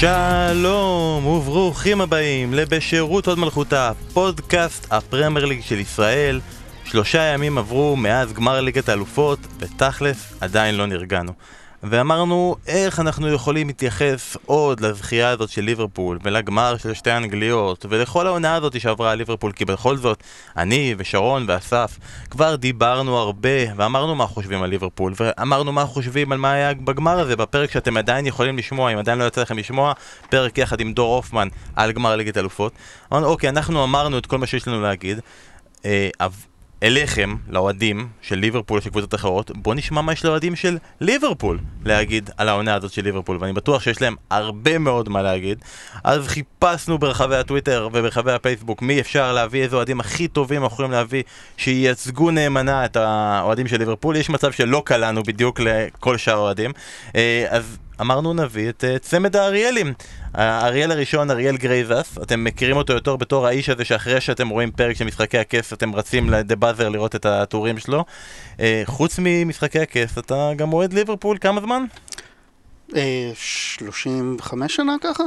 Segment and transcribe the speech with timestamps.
[0.00, 6.40] שלום וברוכים הבאים לבשירות עוד מלכותה, פודקאסט הפרמייר ליג של ישראל.
[6.84, 11.32] שלושה ימים עברו מאז גמר ליגת האלופות, ותכלס עדיין לא נרגענו.
[11.82, 18.26] ואמרנו איך אנחנו יכולים להתייחס עוד לזכייה הזאת של ליברפול ולגמר של שתי האנגליות ולכל
[18.26, 19.52] העונה הזאת שעברה ליברפול?
[19.52, 20.22] כי בכל זאת
[20.56, 21.98] אני ושרון ואסף
[22.30, 27.18] כבר דיברנו הרבה ואמרנו מה חושבים על ליברפול ואמרנו מה חושבים על מה היה בגמר
[27.18, 27.36] הזה.
[27.36, 29.92] בפרק שאתם עדיין יכולים לשמוע אם עדיין לא יצא לכם לשמוע
[30.30, 32.72] פרק יחד עם דור הופמן על גמר ליגת אלופות.
[33.12, 35.20] אמרנו אוקיי אנחנו אמרנו את כל מה שיש לנו להגיד.
[35.84, 36.08] אה,
[36.82, 42.30] אליכם, לאוהדים של ליברפול של קבוצות אחרות, בואו נשמע מה יש לאוהדים של ליברפול להגיד
[42.36, 45.58] על העונה הזאת של ליברפול, ואני בטוח שיש להם הרבה מאוד מה להגיד.
[46.04, 50.90] אז חיפשנו ברחבי הטוויטר וברחבי הפייסבוק מי אפשר להביא, איזה אוהדים הכי טובים אנחנו יכולים
[50.90, 51.22] להביא,
[51.56, 54.16] שייצגו נאמנה את האוהדים של ליברפול.
[54.16, 56.72] יש מצב שלא קלענו בדיוק לכל שאר האוהדים.
[57.16, 59.92] אה, אז אמרנו נביא את אה, צמד האריאלים.
[60.34, 64.96] האריאל הראשון, אריאל גרייזס, אתם מכירים אותו יותר בתור האיש הזה שאחרי שאתם רואים פרק
[64.96, 68.04] של משחקי הכס אתם רצים לדה באזר לראות את הטורים שלו.
[68.56, 71.84] אה, חוץ ממשחקי הכס, אתה גם אוהד ליברפול כמה זמן?
[73.34, 75.24] 35 שנה ככה?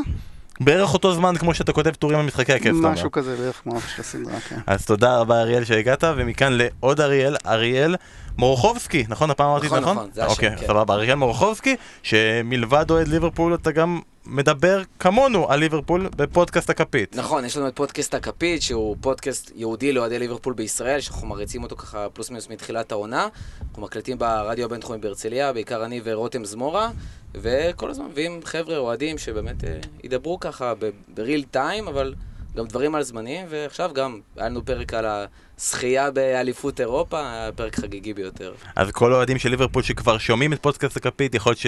[0.63, 4.01] בערך אותו זמן כמו שאתה כותב טורים על משחקי הכס, משהו כזה, בערך כמו של
[4.01, 4.59] הסדרה, כן.
[4.67, 7.95] אז תודה רבה אריאל שהגעת, ומכאן לעוד אריאל, אריאל
[8.37, 9.29] מורחובסקי, נכון?
[9.31, 9.95] הפעם אמרתי את זה נכון?
[9.97, 10.67] נכון, זה השם, אוקיי, כן.
[10.67, 17.15] סבבה, אריאל מורחובסקי, שמלבד אוהד ליברפול אתה גם מדבר כמונו על ליברפול בפודקאסט הכפית.
[17.15, 21.75] נכון, יש לנו את פודקאסט הכפית, שהוא פודקאסט ייעודי לאוהדי ליברפול בישראל, שאנחנו מריצים אותו
[21.75, 23.27] ככה פלוס מינוס מתחילת העונה.
[23.69, 26.91] אנחנו מקליטים ברדיו הבינתחומי בהרצליה, בעיקר אני ורותם זמורה,
[27.35, 30.73] וכל הזמן מביאים חבר'ה אוהדים שבאמת אה, ידברו ככה
[31.07, 32.13] בריל טיים, אבל
[32.57, 35.05] גם דברים על זמנים, ועכשיו גם היה לנו פרק על
[35.57, 38.53] הזכייה באליפות אירופה, היה פרק חגיגי ביותר.
[38.75, 41.59] אז כל האוהדים של ליברפול שכבר שומעים את פודקאסט הכפית, יכול להיות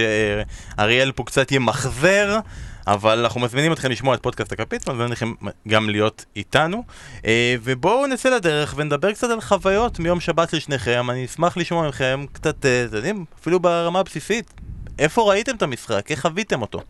[0.77, 2.39] שאריאל פה קצת ימחזר,
[2.87, 5.33] אבל אנחנו מזמינים אתכם לשמוע את פודקאסט הכפית, ומזמינים אתכם
[5.67, 6.83] גם להיות איתנו.
[7.25, 11.09] אה, ובואו נצא לדרך ונדבר קצת על חוויות מיום שבת של שניכם.
[11.09, 14.53] אני אשמח לשמוע מכם קצת, אה, אתם יודעים, אפילו ברמה הבסיסית.
[14.99, 16.11] איפה ראיתם את המשחק?
[16.11, 16.81] איך חוויתם אותו?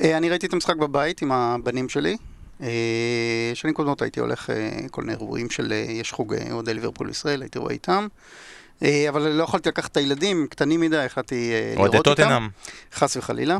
[0.00, 2.16] אה, אני ראיתי את המשחק בבית עם הבנים שלי.
[3.54, 4.50] שנים קודמות הייתי הולך
[4.90, 8.06] כל מיני אירועים של יש חוג אוהדי ליברפול ישראל, הייתי רואה איתם.
[9.08, 12.02] אבל לא יכולתי לקחת את הילדים, קטנים מדי, החלטתי לראות איתם.
[12.02, 12.48] טוטנאם.
[12.94, 13.56] חס וחלילה.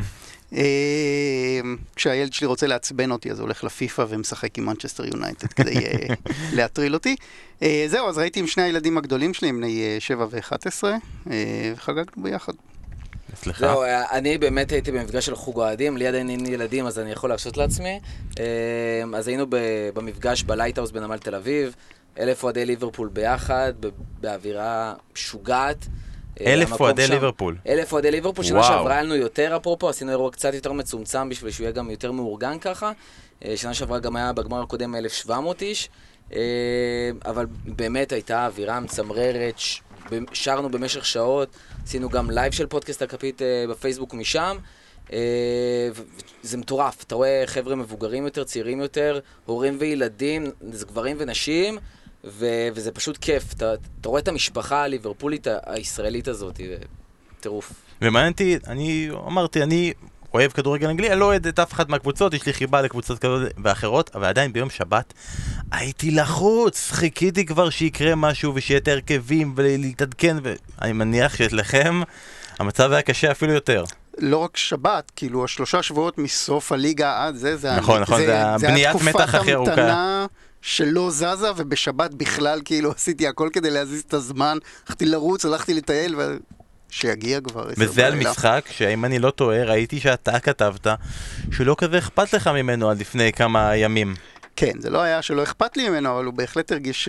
[1.96, 5.74] כשהילד שלי רוצה לעצבן אותי, אז הוא הולך לפיפא ומשחק עם מנצ'סטר יונייטד כדי
[6.56, 7.16] להטריל אותי.
[7.86, 10.84] זהו, אז ראיתי עם שני הילדים הגדולים שלי, בני 7 ו-11,
[11.76, 12.52] וחגגנו ביחד.
[13.36, 13.66] סליחה.
[13.66, 13.82] זהו,
[14.12, 17.56] אני באמת הייתי במפגש של חוג אוהדים, לי עדיין אין ילדים אז אני יכול להרשות
[17.56, 18.00] לעצמי.
[19.14, 19.46] אז היינו
[19.94, 21.74] במפגש בלייטהאוס בנמל תל אביב,
[22.18, 23.72] אלף אוהדי ליברפול ביחד,
[24.20, 25.86] באווירה משוגעת.
[26.40, 27.56] אלף אוהדי ליברפול.
[27.68, 31.50] אלף אוהדי ליברפול, שנה שעברה היה לנו יותר אפרופו, עשינו אירוע קצת יותר מצומצם בשביל
[31.50, 32.92] שהוא יהיה גם יותר מאורגן ככה.
[33.56, 35.88] שנה שעברה גם היה בגמר הקודם 1,700 איש,
[37.24, 39.54] אבל באמת הייתה אווירה מצמררת,
[40.32, 41.48] שרנו במשך שעות,
[41.84, 44.56] עשינו גם לייב של פודקאסט הכפית בפייסבוק משם.
[46.42, 51.78] זה מטורף, אתה רואה חבר'ה מבוגרים יותר, צעירים יותר, הורים וילדים, זה גברים ונשים.
[52.24, 56.60] ו- וזה פשוט כיף, אתה, אתה רואה את המשפחה הליברפולית הישראלית הזאת,
[57.40, 57.72] טירוף.
[58.02, 59.92] ומעניין אותי, אני אמרתי, אני
[60.34, 63.36] אוהב כדורגל אנגלי, אני לא אוהד את אף אחת מהקבוצות, יש לי חיבה לקבוצות כאלה
[63.64, 65.14] ואחרות, אבל עדיין ביום שבת
[65.72, 72.00] הייתי לחוץ, חיכיתי כבר שיקרה משהו ושיהיה את ההרכבים ולהתעדכן, ואני מניח שאצלכם
[72.58, 73.84] המצב היה קשה אפילו יותר.
[74.18, 78.96] לא רק שבת, כאילו השלושה שבועות מסוף הליגה עד זה, זה נכון, נכון, זה הבניית
[79.02, 80.26] מתח הכי ארוכה.
[80.62, 86.16] שלא זזה, ובשבת בכלל כאילו עשיתי הכל כדי להזיז את הזמן, הלכתי לרוץ, הלכתי לטייל,
[86.18, 86.36] ו...
[86.92, 87.66] שיגיע כבר.
[87.78, 90.86] וזה על משחק שאם אני לא טועה, ראיתי שאתה כתבת
[91.52, 94.14] שלא כזה אכפת לך ממנו עד לפני כמה ימים.
[94.56, 97.08] כן, זה לא היה שלא אכפת לי ממנו, אבל הוא בהחלט הרגיש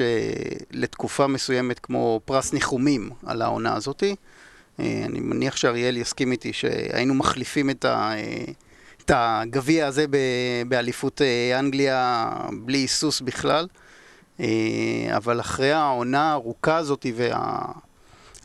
[0.72, 4.16] לתקופה מסוימת כמו פרס ניחומים על העונה הזאתי.
[4.80, 8.12] אני מניח שאריאל יסכים איתי שהיינו מחליפים את ה...
[9.06, 10.06] את הגביע הזה
[10.68, 11.22] באליפות
[11.60, 12.30] אנגליה
[12.66, 13.68] בלי היסוס בכלל.
[15.16, 17.06] אבל אחרי העונה הארוכה הזאת,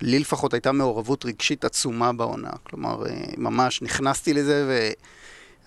[0.02, 2.50] ולי לפחות הייתה מעורבות רגשית עצומה בעונה.
[2.62, 3.02] כלומר,
[3.36, 4.86] ממש נכנסתי לזה,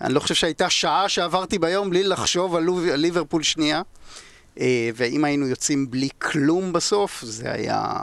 [0.00, 3.82] ואני לא חושב שהייתה שעה שעברתי ביום בלי לחשוב על ליברפול שנייה.
[4.94, 7.94] ואם היינו יוצאים בלי כלום בסוף, זה היה...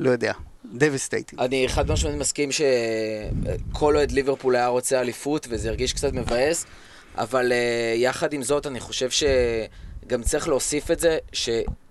[0.00, 0.32] לא יודע,
[0.64, 1.38] devastating.
[1.38, 6.66] אני חד משמעית מסכים שכל אוהד ליברפול היה רוצה אליפות, וזה הרגיש קצת מבאס,
[7.16, 11.18] אבל uh, יחד עם זאת, אני חושב שגם צריך להוסיף את זה,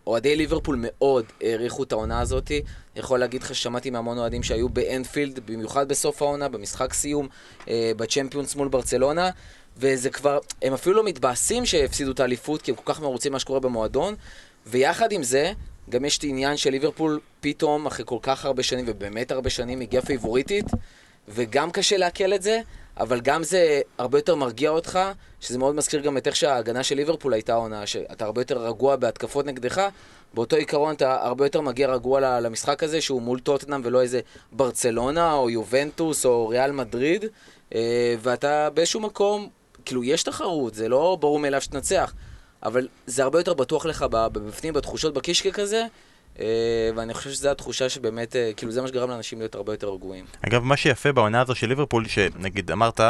[0.08, 2.52] שאוהדי ליברפול מאוד העריכו את העונה הזאת.
[2.96, 7.28] יכול להגיד לך ששמעתי מהמון אוהדים שהיו באנפילד, במיוחד בסוף העונה, במשחק סיום,
[7.60, 7.68] uh,
[7.98, 9.30] בצ'מפיונס מול ברצלונה.
[9.78, 13.40] וזה כבר, הם אפילו לא מתבאסים שהפסידו את האליפות, כי הם כל כך מרוצים מה
[13.40, 14.16] שקורה במועדון,
[14.68, 15.52] ויחד עם זה,
[15.90, 19.82] גם יש את העניין של ליברפול פתאום, אחרי כל כך הרבה שנים, ובאמת הרבה שנים,
[19.82, 20.66] הגיעה פייבוריטית,
[21.28, 22.60] וגם קשה לעכל את זה,
[23.00, 25.00] אבל גם זה הרבה יותר מרגיע אותך,
[25.40, 28.96] שזה מאוד מזכיר גם את איך שההגנה של ליברפול הייתה עונה, שאתה הרבה יותר רגוע
[28.96, 29.88] בהתקפות נגדך,
[30.34, 34.20] באותו עיקרון אתה הרבה יותר מגיע רגוע למשחק הזה, שהוא מול טוטנאם ולא איזה
[34.52, 37.26] ברצלונה, או יובנטוס, או ריאל מדריד,
[37.76, 39.50] אה, ואתה באיזשהו מקום,
[39.86, 42.14] כאילו, יש תחרות, זה לא ברור מאליו שתנצח,
[42.64, 45.86] אבל זה הרבה יותר בטוח לך בפנים, בתחושות בקישקע כזה,
[46.96, 50.26] ואני חושב שזו התחושה שבאמת, אה, כאילו זה מה שגרם לאנשים להיות הרבה יותר רגועים.
[50.48, 53.02] אגב, מה שיפה בעונה הזו של ליברפול, שנגיד אמרת,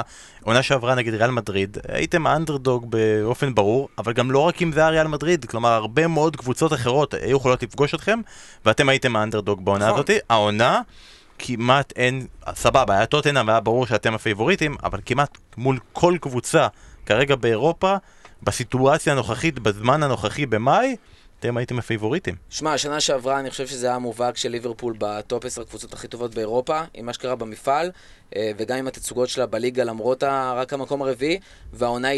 [0.44, 4.80] עונה שעברה נגיד ריאל מדריד, הייתם האנדרדוג באופן ברור, אבל גם לא רק אם זה
[4.80, 8.20] היה ריאל מדריד, כלומר הרבה מאוד קבוצות אחרות היו יכולות לפגוש אתכם,
[8.66, 9.96] ואתם הייתם האנדרדוג בעונה נכון.
[9.96, 10.10] הזאת.
[10.30, 10.82] העונה...
[11.40, 16.68] כמעט אין, סבבה, היה טוטנאם והיה ברור שאתם הפייבוריטים, אבל כמעט מול כל קבוצה
[17.06, 17.96] כרגע באירופה,
[18.44, 20.96] בסיטואציה הנוכחית, בזמן הנוכחי במאי,
[21.40, 22.36] אתם הייתם הפייבוריטים.
[22.50, 26.36] שמע, השנה שעברה אני חושב שזה היה מובהק של ליברפול בטופ 10 הקבוצות הכי טובות
[26.36, 27.92] באירופה, עם מה שקרה במפעל,
[28.36, 30.24] אה, וגם עם התצוגות שלה בליגה למרות
[30.56, 31.40] רק המקום הרביעי,
[31.74, 32.10] והעונה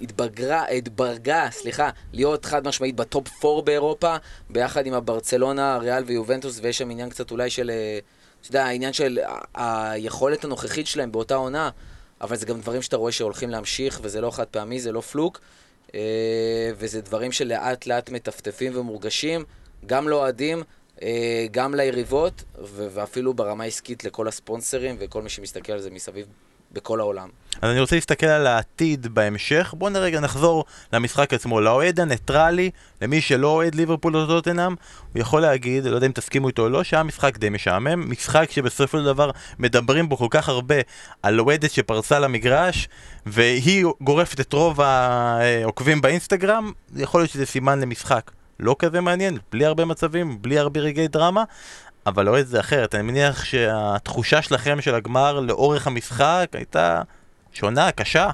[0.00, 4.16] התבגרה, התברגה, סליחה, להיות חד משמעית בטופ 4 באירופה,
[4.50, 7.98] ביחד עם הברצלונה, ריאל ויובנטוס, ויש שם עניין קצת אולי של, אה,
[8.40, 9.18] אתה יודע, העניין של
[9.54, 11.70] היכולת הנוכחית שלהם באותה עונה,
[12.20, 15.40] אבל זה גם דברים שאתה רואה שהולכים להמשיך, וזה לא חד פעמי, זה לא פלוק.
[15.94, 19.44] אה, וזה דברים שלאט לאט מטפטפים ומורגשים,
[19.86, 20.62] גם לאוהדים,
[21.02, 26.26] אה, גם ליריבות, ואפילו ברמה העסקית לכל הספונסרים וכל מי שמסתכל על זה מסביב
[26.76, 27.28] בכל העולם.
[27.62, 29.74] אז אני רוצה להסתכל על העתיד בהמשך.
[29.78, 31.60] בואו נרגע נחזור למשחק עצמו.
[31.60, 32.70] לאוהד הניטרלי,
[33.02, 34.74] למי שלא אוהד ליברפול או טוטנאם,
[35.12, 38.10] הוא יכול להגיד, לא יודע אם תסכימו איתו או לא, שהיה משחק די משעמם.
[38.10, 40.74] משחק שבסופו של דבר מדברים בו כל כך הרבה
[41.22, 42.88] על אוהדת שפרצה למגרש,
[43.26, 48.30] והיא גורפת את רוב העוקבים באינסטגרם, יכול להיות שזה סימן למשחק.
[48.60, 51.44] לא כזה מעניין, בלי הרבה מצבים, בלי הרבה רגעי דרמה,
[52.06, 52.94] אבל אוהד זה אחרת.
[52.94, 57.02] אני מניח שהתחושה שלכם של הגמר לאורך המשחק הייתה
[57.52, 58.30] שונה, קשה.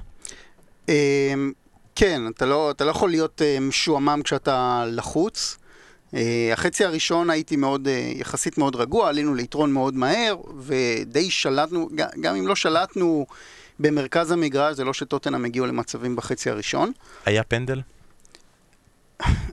[0.89, 1.53] אמ,
[1.97, 5.59] כן, אתה לא, אתה לא יכול להיות אה, משועמם כשאתה לחוץ.
[6.15, 11.89] אה, החצי הראשון הייתי מאוד, אה, יחסית מאוד רגוע, עלינו ליתרון מאוד מהר, ודי שלטנו,
[12.21, 13.27] גם אם לא שלטנו
[13.79, 16.93] במרכז המגרש, זה לא שטוטנאם הגיעו למצבים בחצי הראשון.
[17.27, 17.81] היה פנדל?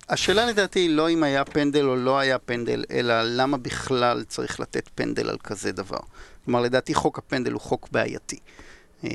[0.09, 4.59] השאלה לדעתי היא לא אם היה פנדל או לא היה פנדל, אלא למה בכלל צריך
[4.59, 5.99] לתת פנדל על כזה דבר.
[6.45, 8.39] כלומר, לדעתי חוק הפנדל הוא חוק בעייתי.
[9.03, 9.09] אה,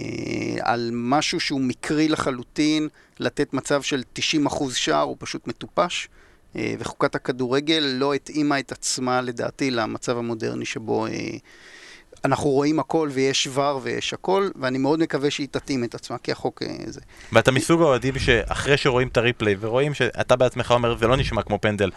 [0.60, 2.88] על משהו שהוא מקרי לחלוטין,
[3.20, 4.02] לתת מצב של
[4.48, 6.08] 90% שער הוא פשוט מטופש.
[6.56, 11.12] אה, וחוקת הכדורגל לא התאימה את עצמה לדעתי למצב המודרני שבו אה,
[12.24, 16.32] אנחנו רואים הכל ויש ור ויש הכל, ואני מאוד מקווה שהיא תתאים את עצמה, כי
[16.32, 17.00] החוק אה, זה.
[17.32, 21.58] ואתה מסוג האוהדים שאחרי שרואים את הריפליי ורואים שאתה בעצמך אומר זה לא נשמע כמו
[21.60, 21.90] פנדל,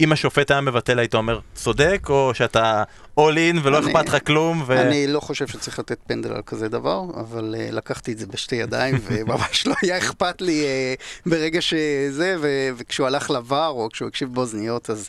[0.00, 2.82] אם השופט היה מבטל היית אומר צודק, או שאתה
[3.16, 4.62] אול אין ולא אני, אכפת לך כלום?
[4.66, 4.80] ו...
[4.80, 8.56] אני לא חושב שצריך לתת פנדל על כזה דבר, אבל uh, לקחתי את זה בשתי
[8.56, 14.08] ידיים, וממש לא היה אכפת לי uh, ברגע שזה, ו- וכשהוא הלך לבר, או כשהוא
[14.08, 15.08] הקשיב באוזניות, אז...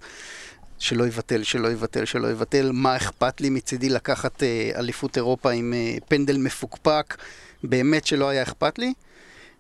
[0.80, 5.74] שלא יבטל, שלא יבטל, שלא יבטל, מה אכפת לי מצידי לקחת אה, אליפות אירופה עם
[5.74, 7.18] אה, פנדל מפוקפק,
[7.64, 8.94] באמת שלא היה אכפת לי.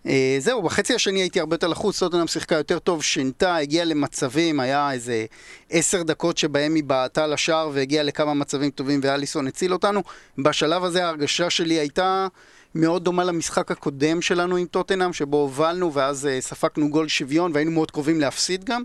[0.07, 4.59] אה, זהו, בחצי השני הייתי הרבה יותר לחוץ, טוטנאם שיחקה יותר טוב, שינתה, הגיעה למצבים,
[4.59, 5.25] היה איזה
[5.69, 10.03] עשר דקות שבהם היא בעטה לשער והגיעה לכמה מצבים טובים ואליסון הציל אותנו.
[10.37, 12.27] בשלב הזה ההרגשה שלי הייתה
[12.75, 17.71] מאוד דומה למשחק הקודם שלנו עם טוטנאם, שבו הובלנו ואז אה, ספגנו גול שוויון והיינו
[17.71, 18.83] מאוד קרובים להפסיד גם.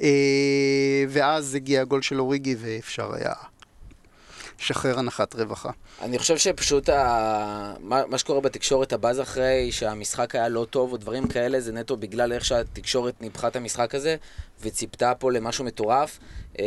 [0.00, 3.32] אה, ואז הגיע הגול של אוריגי ואפשר היה
[4.60, 5.70] לשחרר הנחת רווחה.
[6.02, 7.74] אני חושב שפשוט ה...
[7.80, 12.32] מה, שקורה בתקשורת הבאז אחרי שהמשחק היה לא טוב או דברים כאלה זה נטו בגלל
[12.32, 14.16] איך שהתקשורת ניפחה את המשחק הזה
[14.62, 16.18] וציפתה פה למשהו מטורף
[16.60, 16.64] אה,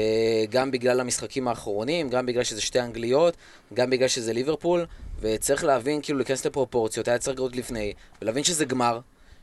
[0.49, 3.37] גם בגלל המשחקים האחרונים, גם בגלל שזה שתי אנגליות,
[3.73, 4.85] גם בגלל שזה ליברפול
[5.21, 8.99] וצריך להבין, כאילו להיכנס לפרופורציות, היה צריך לראות לפני ולהבין שזה גמר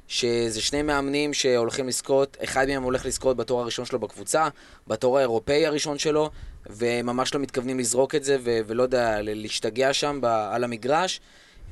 [0.08, 4.48] שזה שני מאמנים שהולכים לזכות, אחד מהם הולך לזכות בתור הראשון שלו בקבוצה,
[4.86, 6.30] בתור האירופאי הראשון שלו,
[6.66, 11.20] וממש לא מתכוונים לזרוק את זה, ו- ולא יודע, להשתגע שם ב- על המגרש.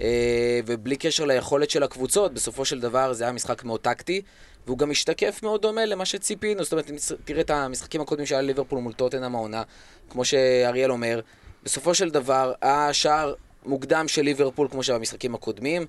[0.00, 4.22] אה, ובלי קשר ליכולת של הקבוצות, בסופו של דבר זה היה משחק מאוד טקטי,
[4.66, 6.64] והוא גם משתקף מאוד דומה למה שציפינו.
[6.64, 6.90] זאת אומרת,
[7.24, 9.62] תראה את המשחקים הקודמים שהיה ליברפול מול טוטנאם העונה,
[10.10, 11.20] כמו שאריאל אומר,
[11.64, 13.34] בסופו של דבר, השער
[13.66, 15.86] מוקדם של ליברפול, כמו שבמשחקים הקודמים,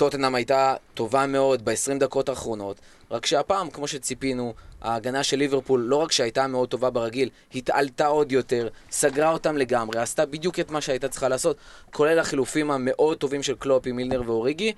[0.00, 2.76] טוטנאם הייתה טובה מאוד ב-20 דקות האחרונות,
[3.10, 8.32] רק שהפעם, כמו שציפינו, ההגנה של ליברפול, לא רק שהייתה מאוד טובה ברגיל, התעלתה עוד
[8.32, 11.56] יותר, סגרה אותם לגמרי, עשתה בדיוק את מה שהייתה צריכה לעשות,
[11.92, 14.72] כולל החילופים המאוד טובים של קלופ עם מילנר ואוריגי,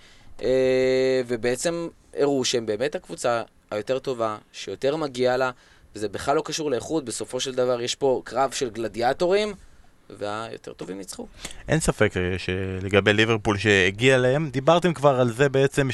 [1.27, 5.51] ובעצם הראו שהם באמת הקבוצה היותר טובה, שיותר מגיעה לה,
[5.95, 9.55] וזה בכלל לא קשור לאיכות, בסופו של דבר יש פה קרב של גלדיאטורים,
[10.11, 11.27] והיותר טובים ניצחו.
[11.69, 15.89] אין ספק אה, שלגבי ליברפול שהגיע להם, דיברתם כבר על זה בעצם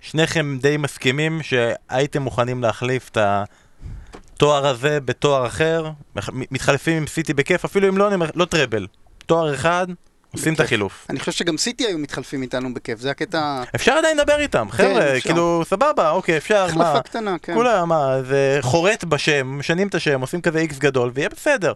[0.00, 5.90] ששניכם די מסכימים שהייתם מוכנים להחליף את התואר הזה בתואר אחר,
[6.26, 8.86] מתחלפים עם סיטי בכיף, אפילו אם לא, לא טראבל.
[9.26, 9.86] תואר אחד,
[10.32, 11.06] עושים את החילוף.
[11.10, 13.62] אני חושב שגם סיטי היו מתחלפים איתנו בכיף, זה הקטע...
[13.74, 16.90] אפשר עדיין לדבר איתם, כן, חבר'ה, כאילו, סבבה, אוקיי, אפשר, מה...
[16.90, 17.54] החלפה קטנה, כן.
[17.54, 21.72] כולה, מה, זה חורט בשם, משנים את השם, עושים כזה איקס גדול, ויהיה בסדר.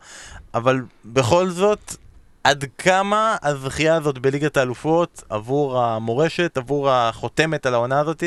[0.57, 1.95] אבל בכל זאת,
[2.45, 8.23] עד כמה הזכייה הזאת בליגת האלופות, עבור המורשת, עבור החותמת על העונה הזאת,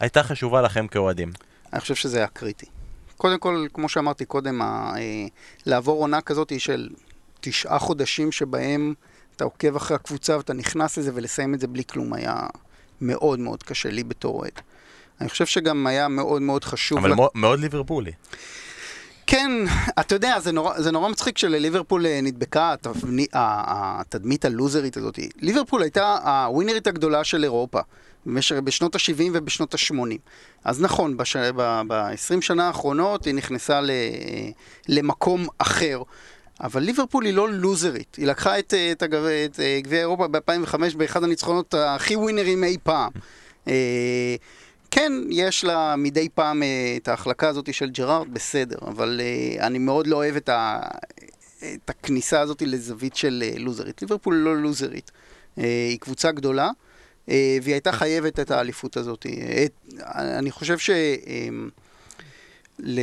[0.00, 1.32] הייתה חשובה לכם כאוהדים?
[1.72, 2.66] אני חושב שזה היה קריטי.
[3.16, 4.96] קודם כל, כמו שאמרתי קודם, אה,
[5.66, 6.88] לעבור עונה כזאת של
[7.40, 8.94] תשעה חודשים שבהם...
[9.40, 12.36] אתה עוקב אחרי הקבוצה ואתה נכנס לזה ולסיים את זה בלי כלום היה
[13.00, 14.60] מאוד מאוד קשה לי בתור אוהד.
[15.20, 16.98] אני חושב שגם היה מאוד מאוד חשוב...
[16.98, 17.18] אבל לק...
[17.34, 18.12] מאוד ליברפולי.
[19.26, 19.50] כן,
[20.00, 25.18] אתה יודע, זה נורא, זה נורא מצחיק שלליברפול אה, נדבקה התבנית, התדמית הלוזרית הזאת.
[25.40, 27.80] ליברפול הייתה הווינרית הגדולה של אירופה.
[28.64, 30.18] בשנות ה-70 ובשנות ה-80.
[30.64, 33.80] אז נכון, ב-20 שנה האחרונות היא נכנסה
[34.88, 36.02] למקום אחר.
[36.62, 40.96] אבל ליברפול היא לא לוזרית, היא לקחה את, את, את, את אה, גביע אירופה ב-2005
[40.96, 43.10] באחד הניצחונות הכי ווינרים אי פעם.
[44.90, 49.20] אה, כן, יש לה מדי פעם אה, את ההחלקה הזאת של ג'רארד, בסדר, אבל
[49.58, 50.80] אני מאוד לא אוהב את, ה,
[51.58, 54.02] את הכניסה הזאת לזווית של לוזרית.
[54.02, 55.10] ליברפול לא לוזרית,
[55.56, 56.70] היא קבוצה גדולה,
[57.28, 59.26] והיא הייתה חייבת את האליפות הזאת.
[60.14, 60.90] אני חושב ש...
[62.82, 63.00] ל...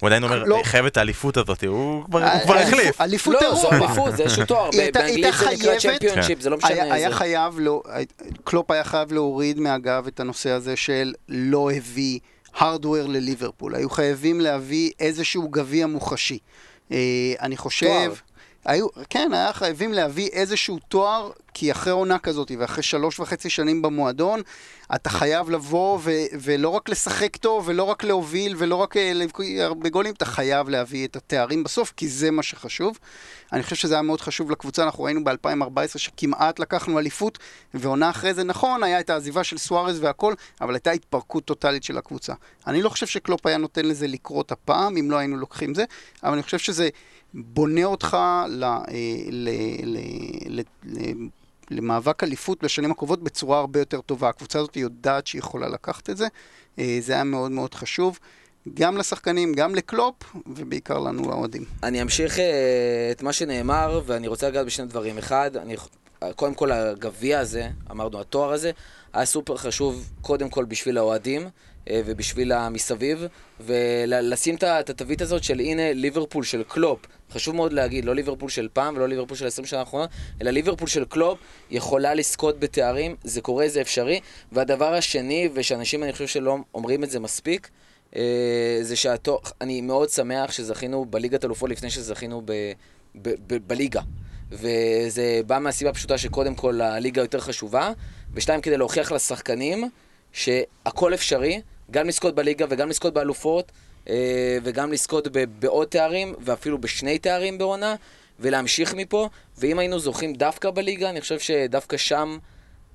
[0.00, 0.60] הוא עדיין אומר, לא.
[0.64, 3.00] חייב את האליפות הזאת, הוא כבר אה, החליף.
[3.00, 3.68] אליפות אירופה.
[3.72, 6.94] לא, זו אליפות, זה איזשהו תואר, באנגלית זה נקרא צ'מפיונשיפ, זה לא משנה איזה.
[6.94, 7.58] היה חייב,
[8.44, 12.18] קלופ היה חייב להוריד מהגב את הנושא הזה של לא הביא
[12.54, 16.38] הארדוור לליברפול, היו חייבים להביא איזשהו גביע מוחשי.
[16.92, 16.96] אה,
[17.40, 18.12] אני חושב...
[18.68, 23.82] היו, כן, היה חייבים להביא איזשהו תואר, כי אחרי עונה כזאת ואחרי שלוש וחצי שנים
[23.82, 24.40] במועדון,
[24.94, 29.64] אתה חייב לבוא ו- ולא רק לשחק טוב, ולא רק להוביל, ולא רק אה, להבקיע
[29.64, 32.98] הרבה גולים, אתה חייב להביא את התארים בסוף, כי זה מה שחשוב.
[33.52, 37.38] אני חושב שזה היה מאוד חשוב לקבוצה, אנחנו ראינו ב-2014 שכמעט לקחנו אליפות,
[37.74, 41.98] ועונה אחרי זה, נכון, היה את העזיבה של סוארז והכל, אבל הייתה התפרקות טוטאלית של
[41.98, 42.32] הקבוצה.
[42.66, 45.84] אני לא חושב שקלופ היה נותן לזה לקרות הפעם, אם לא היינו לוקחים זה,
[46.22, 46.88] אבל אני חושב שזה
[47.34, 48.16] בונה אותך
[48.48, 48.64] ל...
[48.64, 48.80] אה,
[49.30, 49.48] ל,
[49.82, 49.98] ל,
[50.46, 51.28] ל, ל
[51.70, 54.28] למאבק אליפות בשנים הקרובות בצורה הרבה יותר טובה.
[54.28, 56.26] הקבוצה הזאת יודעת שהיא יכולה לקחת את זה,
[56.78, 58.18] אה, זה היה מאוד מאוד חשוב.
[58.74, 60.14] גם לשחקנים, גם לקלופ,
[60.46, 61.64] ובעיקר לנו האוהדים.
[61.82, 62.40] אני אמשיך אה,
[63.12, 65.18] את מה שנאמר, ואני רוצה לגעת בשני דברים.
[65.18, 65.76] אחד, אני,
[66.36, 68.70] קודם כל הגביע הזה, אמרנו, התואר הזה,
[69.12, 71.48] היה סופר חשוב, קודם כל בשביל האוהדים.
[71.88, 73.26] אה, ובשביל המסביב,
[73.60, 77.00] ולשים את התווית הזאת של הנה ליברפול של קלופ.
[77.32, 80.10] חשוב מאוד להגיד, לא ליברפול של פעם ולא ליברפול של 20 שנה האחרונות,
[80.42, 81.38] אלא ליברפול של קלופ
[81.70, 84.20] יכולה לזכות בתארים, זה קורה, זה אפשרי.
[84.52, 87.70] והדבר השני, ושאנשים אני חושב שלא אומרים את זה מספיק,
[88.16, 89.40] אה, זה שהתו...
[89.60, 92.52] אני מאוד שמח שזכינו בליגת אלופות לפני שזכינו ב...
[93.14, 93.28] ב...
[93.46, 93.68] ב...
[93.68, 94.00] בליגה.
[94.50, 97.92] וזה בא מהסיבה הפשוטה שקודם כל הליגה יותר חשובה,
[98.34, 99.90] ושתיים, כדי להוכיח לשחקנים
[100.32, 103.72] שהכל אפשרי, גם לזכות בליגה וגם לזכות באלופות,
[104.08, 105.28] אה, וגם לזכות
[105.58, 107.94] בעוד תארים, ואפילו בשני תארים בעונה,
[108.40, 109.28] ולהמשיך מפה.
[109.58, 112.38] ואם היינו זוכים דווקא בליגה, אני חושב שדווקא שם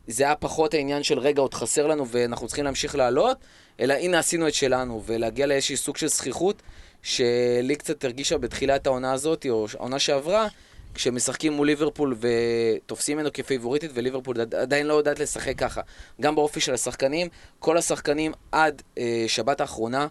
[0.08, 3.38] זה היה פחות העניין של רגע, עוד חסר לנו ואנחנו צריכים להמשיך לעלות,
[3.80, 6.62] אלא הנה עשינו את שלנו, ולהגיע לאיזשהי סוג של זכיחות,
[7.04, 10.48] שלי קצת הרגישה בתחילת העונה הזאת, או העונה שעברה,
[10.94, 15.82] כשמשחקים מול ליברפול ותופסים ממנו כפייבוריטית, וליברפול עדיין לא יודעת לשחק ככה.
[16.22, 17.28] גם באופי של השחקנים,
[17.60, 20.08] כל השחקנים עד אה, שבת האחרונה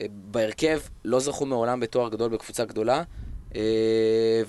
[0.00, 3.02] אה, בהרכב לא זכו מעולם בתואר גדול בקבוצה גדולה,
[3.56, 3.60] אה,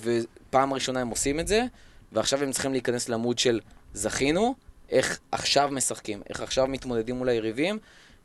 [0.01, 1.63] ופעם ראשונה הם עושים את זה,
[2.11, 3.59] ועכשיו הם צריכים להיכנס למוד של
[3.93, 4.55] זכינו,
[4.89, 7.79] איך עכשיו משחקים, איך עכשיו מתמודדים מול היריבים.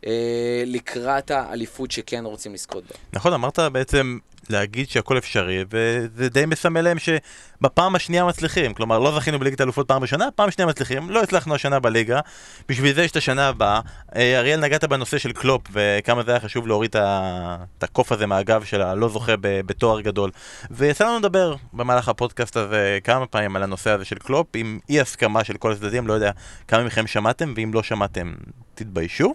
[0.07, 2.95] אה, לקראת האליפות שכן רוצים לזכות בה.
[3.13, 4.19] נכון, אמרת בעצם
[4.51, 8.75] להגיד שהכל אפשרי, וזה די מסמל להם שבפעם השנייה מצליחים.
[8.75, 12.21] כלומר, לא זכינו בליגת אלופות פעם ראשונה, פעם שנייה מצליחים, לא הצלחנו השנה בליגה,
[12.69, 13.81] בשביל זה יש את השנה הבאה.
[14.17, 18.65] אה, אריאל, נגעת בנושא של קלופ, וכמה זה היה חשוב להוריד את הקוף הזה מהגב
[18.65, 20.31] של הלא זוכה בתואר גדול.
[20.71, 25.01] ויצא לנו לדבר במהלך הפודקאסט הזה כמה פעמים על הנושא הזה של קלופ, עם אי
[25.01, 26.31] הסכמה של כל הצדדים, לא יודע
[26.69, 28.35] כמה מכם שמעתם, ואם לא שמעתם,
[28.75, 29.35] תתביישו.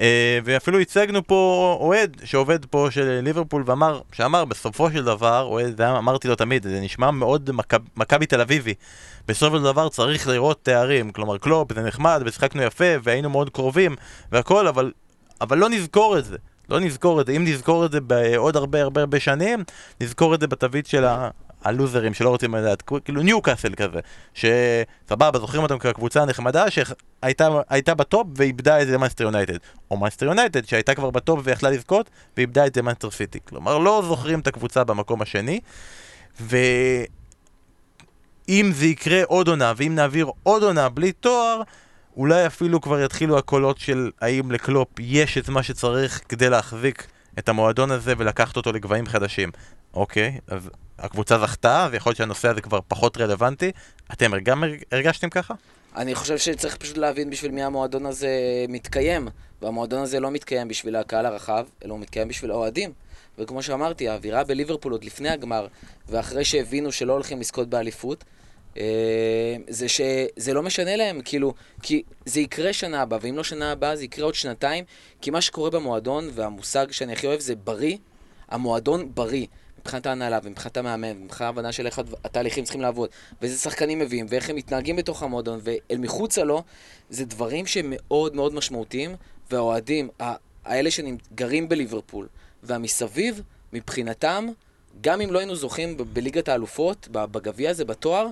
[0.00, 5.80] אה, ואפילו הצגנו פה אוהד שעובד פה של ליברפול ואמר, שאמר בסופו של דבר, אוהד,
[5.80, 7.50] אמרתי לו תמיד, זה נשמע מאוד
[7.96, 8.74] מכבי תל אביבי.
[9.28, 13.96] בסופו של דבר צריך לראות תארים, כלומר קלופ זה נחמד ושיחקנו יפה והיינו מאוד קרובים
[14.32, 14.92] והכל, אבל,
[15.40, 16.36] אבל לא נזכור את זה.
[16.68, 19.64] לא נזכור את זה, אם נזכור את זה בעוד הרבה הרבה הרבה שנים,
[20.00, 21.30] נזכור את זה בתווית של ה...
[21.64, 24.00] הלוזרים שלא רוצים לדעת, כאילו ניוקאסל כזה,
[24.34, 29.56] שסבבה, זוכרים אותם כקבוצה הנחמדה שהייתה בטופ ואיבדה את זה למנצ'סטר יונייטד.
[29.90, 33.38] או מנצ'סטר יונייטד שהייתה כבר בטופ ויכלה לזכות ואיבדה את זה למנצ'סטר סיטי.
[33.44, 35.60] כלומר, לא זוכרים את הקבוצה במקום השני.
[36.40, 41.62] ואם זה יקרה עוד עונה, ואם נעביר עוד עונה בלי תואר,
[42.16, 47.06] אולי אפילו כבר יתחילו הקולות של האם לקלופ יש את מה שצריך כדי להחזיק
[47.38, 49.50] את המועדון הזה ולקחת אותו לגבהים חדשים.
[49.94, 53.72] אוקיי, אז הקבוצה זכתה, ויכול להיות שהנושא הזה כבר פחות רלוונטי.
[54.12, 55.54] אתם גם הרגשתם ככה?
[55.96, 58.28] אני חושב שצריך פשוט להבין בשביל מי המועדון הזה
[58.68, 59.28] מתקיים.
[59.62, 62.92] והמועדון הזה לא מתקיים בשביל הקהל הרחב, אלא הוא מתקיים בשביל האוהדים.
[63.38, 65.66] וכמו שאמרתי, האווירה בליברפול עוד לפני הגמר,
[66.08, 68.24] ואחרי שהבינו שלא הולכים לזכות באליפות,
[68.76, 73.72] אה, זה שזה לא משנה להם, כאילו, כי זה יקרה שנה הבאה, ואם לא שנה
[73.72, 74.84] הבאה זה יקרה עוד שנתיים,
[75.20, 77.96] כי מה שקורה במועדון, והמושג שאני הכי אוהב זה בריא,
[78.48, 79.46] המועדון בריא.
[79.80, 83.10] מבחינת ההנהלה ומבחינת המאמן, ומבחינת ההבנה של איך התהליכים צריכים לעבוד,
[83.42, 86.62] ואיזה שחקנים מביאים, ואיך הם מתנהגים בתוך המועדון, ואל מחוצה לו,
[87.10, 89.16] זה דברים שמאוד מאוד משמעותיים,
[89.50, 90.08] והאוהדים,
[90.64, 92.28] האלה שגרים בליברפול,
[92.62, 93.42] והמסביב,
[93.72, 94.46] מבחינתם,
[95.00, 98.26] גם אם לא היינו זוכים בליגת האלופות, בגביע הזה, בתואר,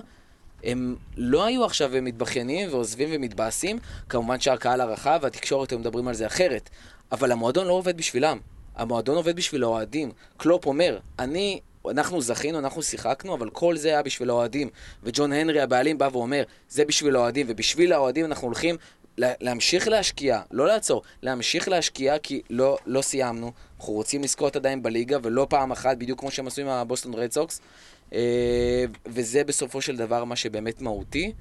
[0.63, 6.27] הם לא היו עכשיו מתבכיינים ועוזבים ומתבאסים, כמובן שהקהל הרחב והתקשורת הם מדברים על זה
[6.27, 6.69] אחרת,
[7.11, 8.37] אבל המועדון לא עובד בשבילם.
[8.77, 10.11] המועדון עובד בשביל האוהדים.
[10.37, 14.69] קלופ אומר, אני, אנחנו זכינו, אנחנו שיחקנו, אבל כל זה היה בשביל האוהדים.
[15.03, 18.75] וג'ון הנרי הבעלים בא ואומר, זה בשביל האוהדים, ובשביל האוהדים אנחנו הולכים
[19.17, 23.51] להמשיך להשקיע, לא לעצור, להמשיך להשקיע כי לא, לא סיימנו.
[23.79, 27.31] אנחנו רוצים לזכות עדיין בליגה, ולא פעם אחת, בדיוק כמו שהם עשו עם הבוסטון רד
[27.31, 27.61] סוקס.
[28.13, 31.33] אה, וזה בסופו של דבר מה שבאמת מהותי.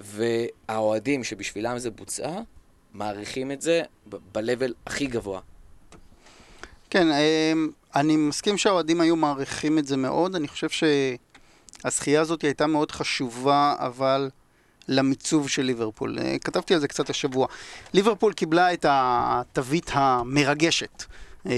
[0.00, 2.40] והאוהדים שבשבילם זה בוצע,
[2.92, 5.40] מעריכים את זה ב-level הכי גבוה.
[6.90, 10.34] כן, אמ, אני מסכים שהאוהדים היו מעריכים את זה מאוד.
[10.34, 10.68] אני חושב
[11.84, 14.30] שהזכייה הזאת הייתה מאוד חשובה, אבל
[14.88, 16.18] למיצוב של ליברפול.
[16.18, 17.46] אה, כתבתי על זה קצת השבוע.
[17.94, 21.04] ליברפול קיבלה את התווית המרגשת.
[21.46, 21.52] אה,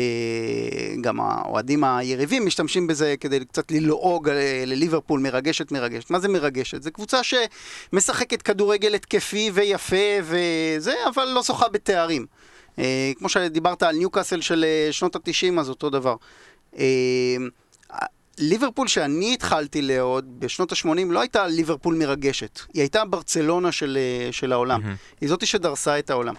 [1.00, 6.10] גם האוהדים היריבים משתמשים בזה כדי קצת ללעוג אה, לליברפול, מרגשת מרגשת.
[6.10, 6.82] מה זה מרגשת?
[6.82, 12.26] זו קבוצה שמשחקת כדורגל התקפי ויפה וזה, אבל לא זוכה בתארים.
[12.80, 16.16] אה, כמו שדיברת על ניוקאסל של אה, שנות התשעים, אז אותו דבר.
[16.78, 17.36] אה,
[18.38, 23.98] ליברפול שאני התחלתי לאהוד בשנות ה-80 לא הייתה ליברפול מרגשת, היא הייתה ברצלונה של,
[24.30, 24.80] של העולם.
[24.80, 25.18] Mm-hmm.
[25.20, 26.34] היא זאתי שדרסה את העולם.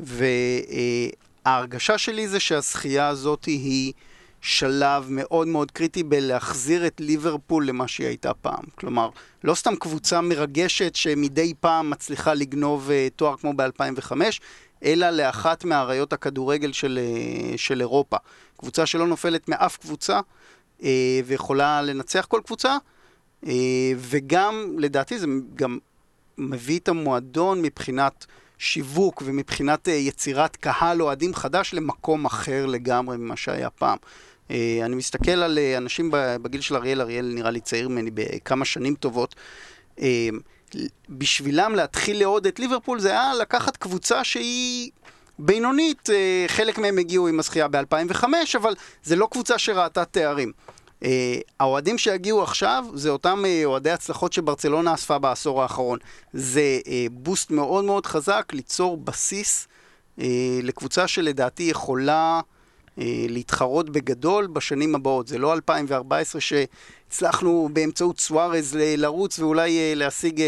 [0.00, 3.92] וההרגשה שלי זה שהזכייה הזאת היא
[4.40, 8.64] שלב מאוד מאוד קריטי בלהחזיר את ליברפול למה שהיא הייתה פעם.
[8.74, 9.10] כלומר,
[9.44, 14.12] לא סתם קבוצה מרגשת שמדי פעם מצליחה לגנוב תואר כמו ב-2005,
[14.84, 18.16] אלא לאחת מאריות הכדורגל של, אה, של אירופה.
[18.56, 20.20] קבוצה שלא נופלת מאף קבוצה
[20.82, 22.76] אה, ויכולה לנצח כל קבוצה,
[23.46, 23.52] אה,
[23.96, 25.78] וגם, לדעתי, זה גם
[26.38, 28.26] מביא את המועדון מבחינת
[28.58, 33.98] שיווק ומבחינת יצירת קהל אוהדים חדש למקום אחר לגמרי ממה שהיה פעם.
[34.50, 39.34] אני מסתכל על אנשים בגיל של אריאל, אריאל נראה לי צעיר ממני בכמה שנים טובות.
[41.08, 44.90] בשבילם להתחיל לאהוד את ליברפול זה היה לקחת קבוצה שהיא
[45.38, 48.24] בינונית, אה, חלק מהם הגיעו עם הזכייה ב-2005,
[48.56, 50.52] אבל זה לא קבוצה שראתה תארים.
[51.04, 55.98] אה, האוהדים שיגיעו עכשיו זה אותם אה, אוהדי הצלחות שברצלונה אספה בעשור האחרון.
[56.32, 56.78] זה
[57.12, 59.68] בוסט מאוד מאוד חזק ליצור בסיס
[60.62, 62.40] לקבוצה שלדעתי יכולה
[63.28, 65.28] להתחרות בגדול בשנים הבאות.
[65.28, 66.52] זה לא 2014 ש...
[67.14, 70.46] הצלחנו באמצעות סוארז לרוץ ואולי אה, להשיג, אה,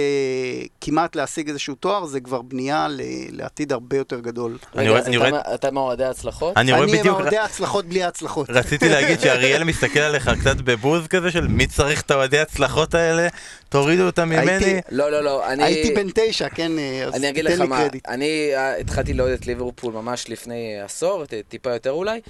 [0.80, 2.86] כמעט להשיג איזשהו תואר, זה כבר בנייה
[3.32, 4.58] לעתיד הרבה יותר גדול.
[4.74, 5.08] רגע, אז
[5.54, 6.56] אתה מאוהדי ההצלחות?
[6.56, 6.72] אני
[7.04, 8.50] מאוהדי ההצלחות בלי ההצלחות.
[8.50, 13.28] רציתי להגיד שאריאל מסתכל עליך קצת בבוז כזה של מי צריך את האוהדי ההצלחות האלה,
[13.68, 14.80] תורידו אותם ממני.
[14.90, 15.64] לא, לא, לא, אני...
[15.64, 17.28] הייתי בן תשע, כן, אה, אז תן לי קרדיט.
[17.28, 18.50] אני אגיד לך מה, אני
[18.80, 22.20] התחלתי לאהוד את ליברפול ממש לפני עשור, טיפה יותר אולי,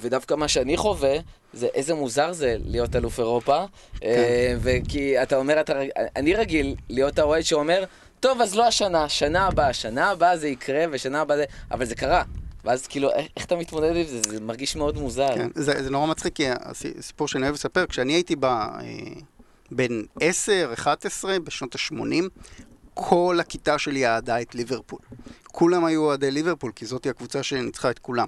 [0.00, 1.16] ודווקא מה שאני חווה,
[1.54, 3.64] זה איזה מוזר זה להיות אלוף אירופה.
[4.00, 4.06] כן.
[4.06, 5.72] אה, וכי אתה אומר, אתה,
[6.16, 7.84] אני רגיל להיות האוהד שאומר,
[8.20, 11.44] טוב, אז לא השנה, שנה הבאה, שנה הבאה זה יקרה, ושנה הבאה זה...
[11.70, 12.22] אבל זה קרה.
[12.64, 14.20] ואז כאילו, איך, איך אתה מתמודד עם זה?
[14.28, 15.34] זה מרגיש מאוד מוזר.
[15.34, 18.70] כן, זה, זה נורא מצחיק, כי הסיפור שאני אוהב לספר, כשאני הייתי ב, אה,
[19.70, 22.24] בן 10, 11, בשנות ה-80,
[22.94, 24.98] כל הכיתה שלי אהדה את ליברפול.
[25.46, 28.26] כולם היו אוהדי ליברפול, כי זאתי הקבוצה שניצחה את כולם.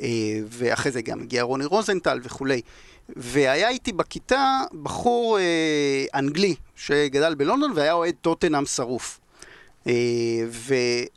[0.00, 0.08] אה,
[0.48, 2.60] ואחרי זה גם הגיע רוני רוזנטל וכולי.
[3.16, 9.20] והיה איתי בכיתה בחור אה, אנגלי שגדל בלונדון והיה אוהד טוטנאם שרוף.
[9.86, 9.92] אה,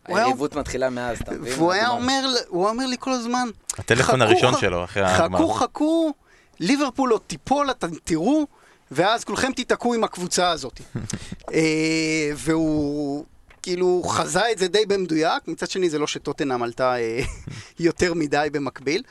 [0.05, 1.53] היריבות מתחילה מאז, אתה מבין?
[1.53, 5.37] והוא היה אומר, הוא אומר לי כל הזמן, הטלפון הראשון שלו אחרי הגמר.
[5.37, 6.13] חכו, חכו,
[6.59, 8.47] ליברפול עוד תיפול, אתם תראו,
[8.91, 10.81] ואז כולכם תיתקעו עם הקבוצה הזאת.
[11.53, 13.25] אה, והוא
[13.63, 17.19] כאילו חזה את זה די במדויק, מצד שני זה לא שטוטנאם עלתה אה,
[17.79, 19.03] יותר מדי במקביל.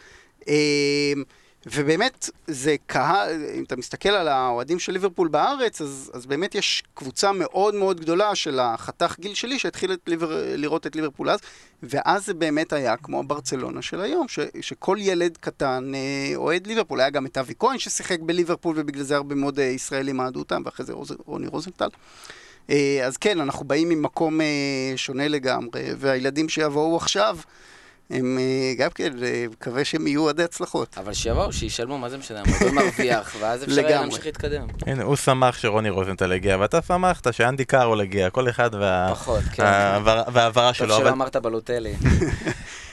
[1.66, 6.82] ובאמת, זה קהל, אם אתה מסתכל על האוהדים של ליברפול בארץ, אז, אז באמת יש
[6.94, 11.40] קבוצה מאוד מאוד גדולה של החתך גיל שלי שהתחיל את ליבר, לראות את ליברפול אז,
[11.82, 17.00] ואז זה באמת היה כמו ברצלונה של היום, ש, שכל ילד קטן אה, אוהד ליברפול.
[17.00, 20.62] היה גם את אבי כהן ששיחק בליברפול, ובגלל זה הרבה מאוד אה, ישראלים אהדו אותם,
[20.64, 20.92] ואחרי זה
[21.26, 21.88] רוני רוזנטל.
[22.70, 24.46] אה, אז כן, אנחנו באים ממקום אה,
[24.96, 27.38] שונה לגמרי, והילדים שיבואו עכשיו,
[28.10, 29.12] הם אה, גם כן,
[29.50, 30.96] מקווה שהם יהיו עדי הצלחות.
[30.98, 34.66] אבל שיבואו, שישלמו, מה זה משנה, המועדון מרוויח, ואז אפשר להמשיך להתקדם.
[34.86, 38.70] הנה, הוא שמח שרוני רוזנטל הגיע, ואתה שמחת שאנדי קארול הגיע, כל אחד
[39.52, 39.64] כן.
[40.04, 40.88] והעברה שלו.
[40.88, 41.94] טוב שלא אמרת בלוטלי.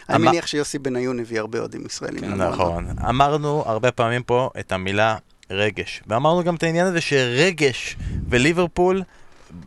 [0.09, 2.21] אני מניח שיוסי בניון הביא הרבה אוהדים ישראלים.
[2.21, 2.87] כן, נכון.
[3.09, 5.17] אמרנו הרבה פעמים פה את המילה
[5.51, 7.97] רגש, ואמרנו גם את העניין הזה שרגש
[8.29, 9.03] וליברפול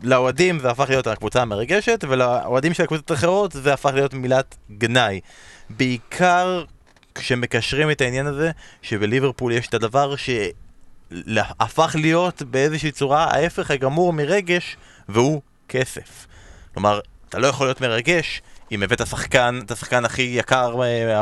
[0.03, 5.19] לאוהדים זה הפך להיות הקבוצה המרגשת, ולאוהדים של הקבוצות האחרות זה הפך להיות מילת גנאי.
[5.69, 6.63] בעיקר
[7.15, 14.77] כשמקשרים את העניין הזה, שבליברפול יש את הדבר שהפך להיות באיזושהי צורה ההפך הגמור מרגש,
[15.09, 16.27] והוא כסף.
[16.73, 18.41] כלומר, אתה לא יכול להיות מרגש
[18.71, 20.75] אם הבאת שחקן, את השחקן הכי יקר,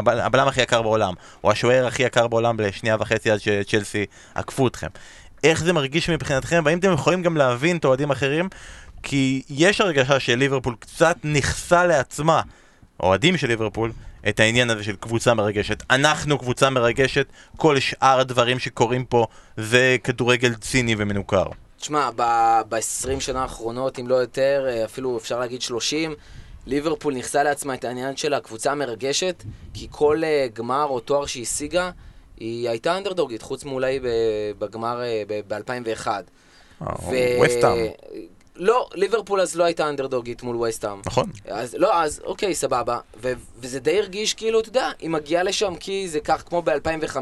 [0.05, 4.87] הבלם הכי יקר בעולם, או השוער הכי יקר בעולם לשנייה וחצי עד שצ'לסי עקפו אתכם.
[5.43, 8.49] איך זה מרגיש מבחינתכם, והאם אתם יכולים גם להבין את אוהדים אחרים,
[9.03, 12.41] כי יש הרגשה שליברפול קצת נכסה לעצמה,
[13.03, 13.91] אוהדים של ליברפול,
[14.29, 15.83] את העניין הזה של קבוצה מרגשת.
[15.89, 17.25] אנחנו קבוצה מרגשת,
[17.57, 21.45] כל שאר הדברים שקורים פה זה כדורגל ציני ומנוכר.
[21.79, 22.09] תשמע,
[22.69, 26.15] ב-20 שנה האחרונות, אם לא יותר, אפילו אפשר להגיד 30,
[26.67, 31.43] ליברפול נכסה לעצמה את העניין של הקבוצה המרגשת, כי כל uh, גמר או תואר שהיא
[31.43, 31.91] השיגה,
[32.39, 33.99] היא הייתה אנדרדוגית, חוץ מאולי
[34.59, 36.07] בגמר אה, ב-2001.
[37.37, 37.77] ווסטאם.
[38.55, 41.01] לא, ליברפול אז לא הייתה אנדרדוגית מול ווסטאם.
[41.05, 41.31] נכון.
[41.45, 42.99] אז לא, אז אוקיי, סבבה.
[43.21, 47.17] ו- וזה די הרגיש כאילו, אתה יודע, היא מגיעה לשם כי זה כך כמו ב-2005.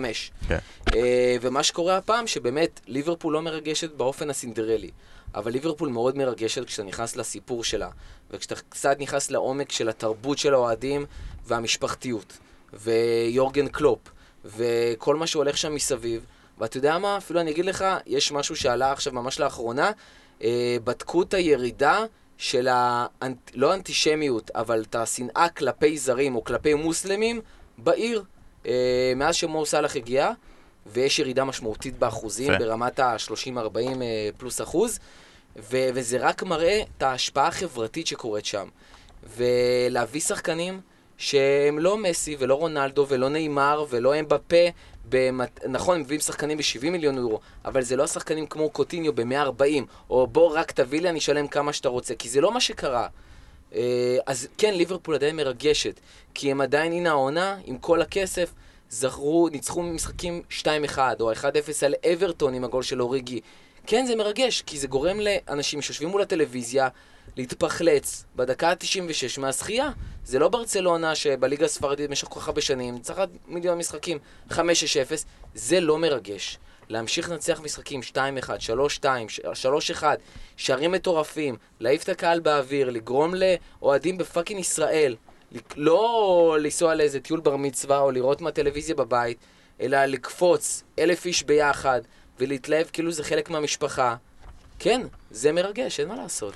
[0.48, 0.58] כן.
[0.90, 0.94] Uh,
[1.42, 4.90] ומה שקורה הפעם, שבאמת ליברפול לא מרגשת באופן הסינדרלי.
[5.36, 7.90] אבל ליברפול מאוד מרגשת כשאתה נכנס לסיפור שלה,
[8.32, 11.06] וכשאתה קצת נכנס לעומק של התרבות של האוהדים
[11.46, 12.38] והמשפחתיות.
[12.74, 14.00] ויורגן קלופ,
[14.56, 16.26] וכל מה שהולך שם מסביב.
[16.58, 17.18] ואתה יודע מה?
[17.18, 19.92] אפילו אני אגיד לך, יש משהו שעלה עכשיו ממש לאחרונה,
[20.44, 22.04] אה, בדקו את הירידה
[22.38, 23.06] של ה...
[23.54, 27.42] לא אנטישמיות, אבל את השנאה כלפי זרים או כלפי מוסלמים
[27.78, 28.24] בעיר,
[28.66, 30.32] אה, מאז שמור סאלח הגיע,
[30.86, 32.60] ויש ירידה משמעותית באחוזים, ו...
[32.60, 35.00] ברמת ה-30-40 אה, פלוס אחוז,
[35.58, 38.68] ו- וזה רק מראה את ההשפעה החברתית שקורית שם.
[39.38, 40.82] ולהביא שחקנים...
[41.18, 44.66] שהם לא מסי ולא רונלדו ולא נאמר ולא הם בפה.
[45.10, 45.66] במת...
[45.66, 50.28] נכון, הם מביאים שחקנים ב-70 מיליון יורו, אבל זה לא השחקנים כמו קוטיניו ב-140, או
[50.28, 53.08] בוא רק תביא לי, אני אשלם כמה שאתה רוצה, כי זה לא מה שקרה.
[53.76, 56.00] אה, אז כן, ליברפול עדיין מרגשת,
[56.34, 58.54] כי הם עדיין, הנה העונה, עם כל הכסף,
[58.90, 60.42] זכרו, ניצחו משחקים
[60.96, 61.36] 2-1, או 1-0
[61.86, 63.42] על אברטון עם הגול של אוריגי.
[63.88, 66.88] כן, זה מרגש, כי זה גורם לאנשים שיושבים מול הטלוויזיה
[67.38, 69.90] להתפחלץ בדקה ה-96 מהזכייה.
[70.26, 74.18] זה לא ברצלונה שבליגה הספרדית במשך כל כך הרבה שנים, ניצחת מיליון משחקים
[74.50, 74.56] 5-6-0,
[75.56, 76.58] זה לא מרגש.
[76.90, 78.16] להמשיך לנצח משחקים 2-1,
[79.02, 79.06] 3-2,
[80.00, 80.04] 3-1,
[80.58, 85.16] שערים מטורפים, להעיף את הקהל באוויר, לגרום לאוהדים בפאקינג ישראל,
[85.76, 89.38] לא לנסוע לאיזה טיול בר מצווה או לראות מהטלוויזיה בבית,
[89.82, 92.02] אלא לקפוץ אלף איש ביחד
[92.40, 94.16] ולהתלהב כאילו זה חלק מהמשפחה.
[94.80, 96.54] כן, זה מרגש, אין מה לעשות.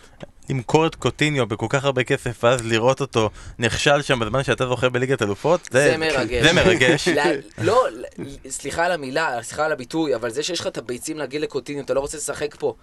[0.52, 4.90] למכור את קוטיניו בכל כך הרבה כסף, ואז לראות אותו נכשל שם בזמן שאתה זוכה
[4.90, 6.44] בליגת אלופות, זה, זה מרגש.
[6.46, 7.08] זה מרגש.
[7.68, 7.86] לא,
[8.50, 11.94] סליחה על המילה, סליחה על הביטוי, אבל זה שיש לך את הביצים להגיד לקוטיניו, אתה
[11.94, 12.76] לא רוצה לשחק פה.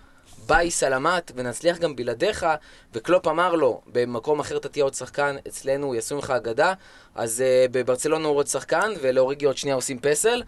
[0.46, 2.46] ביי סלמת, ונצליח גם בלעדיך,
[2.94, 6.72] וקלופ אמר לו, במקום אחר אתה תהיה עוד שחקן, אצלנו יעשו לך אגדה,
[7.14, 10.42] אז אה, בברצלונה הוא עוד שחקן, ולאוריגי עוד שנייה עושים פסל,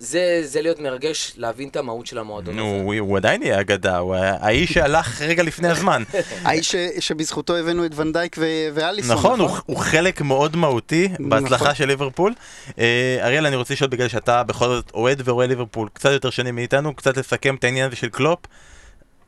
[0.00, 2.82] זה, זה להיות מרגש, להבין את המהות של המועדון נו, הזה.
[2.82, 6.02] הוא, הוא עדיין יהיה אגדה, הוא האיש שהלך רגע לפני הזמן.
[6.44, 8.36] האיש שבזכותו הבאנו את ונדייק
[8.74, 9.40] ואליסון, נכון?
[9.40, 11.74] נכון, הוא, הוא חלק מאוד מהותי בהצלחה נכון.
[11.74, 12.34] של ליברפול.
[12.78, 16.54] אה, אריאל, אני רוצה לשאול, בגלל שאתה בכל זאת אוהד ורואה ליברפול קצת יותר שנים
[16.54, 18.38] מאיתנו, קצת לסכם את העניין הזה של קלופ.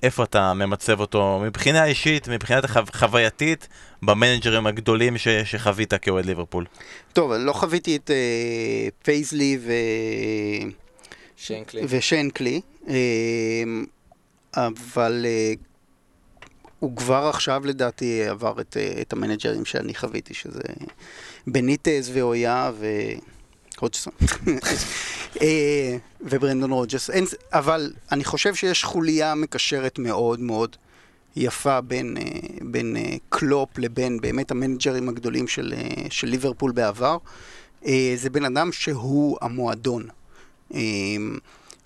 [0.02, 3.68] איפה אתה ממצב אותו מבחינה אישית, מבחינה חווייתית,
[4.02, 6.64] במנג'רים הגדולים ש, שחווית כאוהד ליברפול?
[7.12, 9.72] טוב, לא חוויתי את uh, פייזלי ו...
[11.36, 11.82] שנקלי.
[11.88, 12.90] ושנקלי, uh,
[14.56, 15.58] אבל uh,
[16.78, 20.62] הוא כבר עכשיו לדעתי עבר את, uh, את המנג'רים שאני חוויתי, שזה
[21.46, 22.86] בניטז והוייה ו...
[23.80, 24.12] הודג'סון.
[26.20, 27.10] וברנדן רוג'רס.
[27.52, 30.76] אבל אני חושב שיש חוליה מקשרת מאוד מאוד
[31.36, 32.22] יפה בין, אה,
[32.62, 37.16] בין אה, קלופ לבין באמת המנג'רים הגדולים של, אה, של ליברפול בעבר.
[38.16, 40.08] זה בן אדם שהוא המועדון.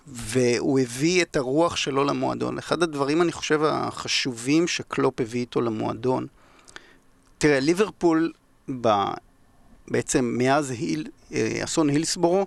[0.07, 2.57] והוא הביא את הרוח שלו למועדון.
[2.57, 6.27] אחד הדברים, אני חושב, החשובים שקלופ הביא איתו למועדון,
[7.37, 8.31] תראה, ליברפול
[8.81, 8.87] ב...
[9.87, 11.07] בעצם מאז היל,
[11.63, 12.45] אסון הילסבורו,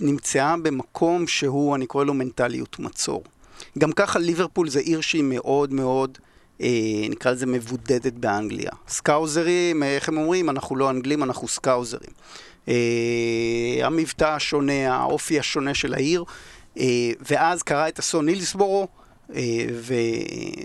[0.00, 3.22] נמצאה במקום שהוא, אני קורא לו מנטליות מצור.
[3.78, 6.18] גם ככה ליברפול זה עיר שהיא מאוד מאוד,
[6.60, 6.68] אה,
[7.10, 8.70] נקרא לזה מבודדת באנגליה.
[8.88, 10.50] סקאוזרים, איך הם אומרים?
[10.50, 12.10] אנחנו לא אנגלים, אנחנו סקאוזרים.
[12.68, 12.74] אה,
[13.82, 16.24] המבטא השונה, האופי השונה של העיר,
[16.78, 19.01] אה, ואז קרה את אסון הילסבורו, אה,
[19.72, 19.94] ו,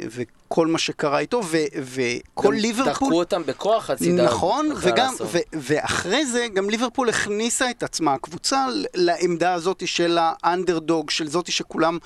[0.10, 2.92] וכל מה שקרה איתו, ו, וכל ליברפול...
[2.92, 4.24] דחקו אותם בכוח חצי דקה.
[4.24, 11.10] נכון, וגם, ו, ואחרי זה גם ליברפול הכניסה את עצמה, הקבוצה, לעמדה הזאת של האנדרדוג,
[11.10, 11.98] של זאתי שכולם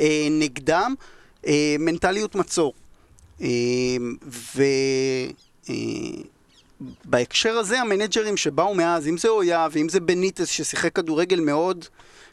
[0.00, 0.94] אה, נגדם,
[1.46, 2.72] אה, מנטליות מצור.
[3.42, 3.46] אה,
[4.56, 4.62] ו...
[5.70, 5.74] אה,
[7.04, 11.84] בהקשר הזה המנג'רים שבאו מאז, אם זה אויה ואם זה בניטס ששיחק כדורגל מאוד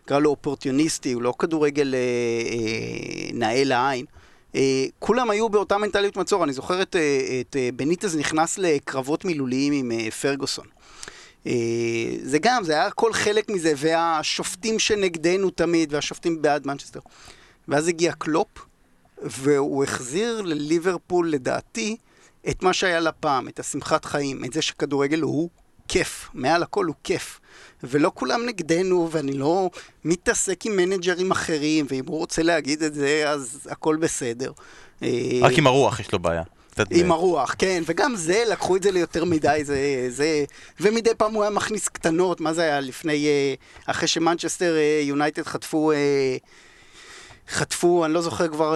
[0.04, 4.06] נקרא לו אופורטיוניסטי, הוא לא כדורגל אה, אה, נאה לעין.
[4.56, 6.44] אה, כולם היו באותה מנטליות מצור.
[6.44, 10.66] אני זוכר את, אה, את אה, בניטז נכנס לקרבות מילוליים עם אה, פרגוסון.
[11.48, 11.52] אה,
[12.24, 17.00] זה גם, זה היה כל חלק מזה, והשופטים שנגדנו תמיד, והשופטים בעד מנצ'סטר.
[17.68, 18.48] ואז הגיע קלופ,
[19.22, 21.98] והוא החזיר לליברפול, לדעתי,
[22.50, 25.50] את מה שהיה לה פעם, את השמחת חיים, את זה שכדורגל הוא
[25.88, 27.40] כיף, מעל הכל הוא כיף.
[27.84, 29.70] ולא כולם נגדנו, ואני לא
[30.06, 34.52] מתעסק עם מנג'רים אחרים, ואם הוא רוצה להגיד את זה, אז הכל בסדר.
[35.42, 36.44] רק עם הרוח יש לו בעיה.
[36.92, 40.46] עם הרוח, כן, וגם זה, לקחו את זה ליותר מדי, זה, זה,
[40.80, 43.54] ומדי פעם הוא היה מכניס קטנות, מה זה היה לפני, אה,
[43.86, 46.38] אחרי שמנצ'סטר אה, יונייטד חטפו, אה,
[47.50, 48.76] חטפו, אני לא זוכר כבר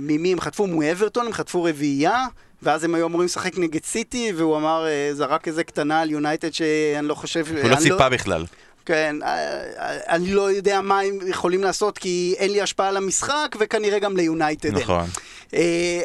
[0.00, 2.26] ממי הם חטפו, מאברטון, הם חטפו רביעייה,
[2.62, 6.52] ואז הם היו אמורים לשחק נגד סיטי, והוא אמר, אה, זרק איזה קטנה על יונייטד
[6.52, 7.44] שאני לא חושב...
[7.62, 8.08] הוא לא, ציפה לא...
[8.08, 8.46] בכלל.
[8.86, 12.96] כן, אה, אה, אני לא יודע מה הם יכולים לעשות, כי אין לי השפעה על
[12.96, 14.84] המשחק, וכנראה גם ליונייטד אין.
[14.84, 15.06] נכון.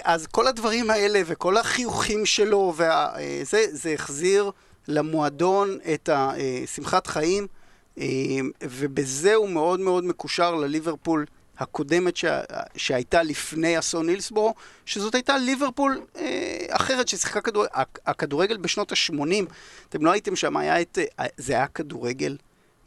[0.03, 4.51] אז כל הדברים האלה, וכל החיוכים שלו, וזה, זה החזיר
[4.87, 7.47] למועדון את השמחת חיים,
[8.63, 11.25] ובזה הוא מאוד מאוד מקושר לליברפול
[11.59, 12.41] הקודמת שה,
[12.75, 14.53] שהייתה לפני אסון הילסבורו,
[14.85, 17.71] שזאת הייתה ליברפול אה, אחרת ששיחקה כדורגל.
[18.05, 19.45] הכדורגל בשנות ה-80,
[19.89, 22.37] אתם לא הייתם שם, היה את, אה, זה היה כדורגל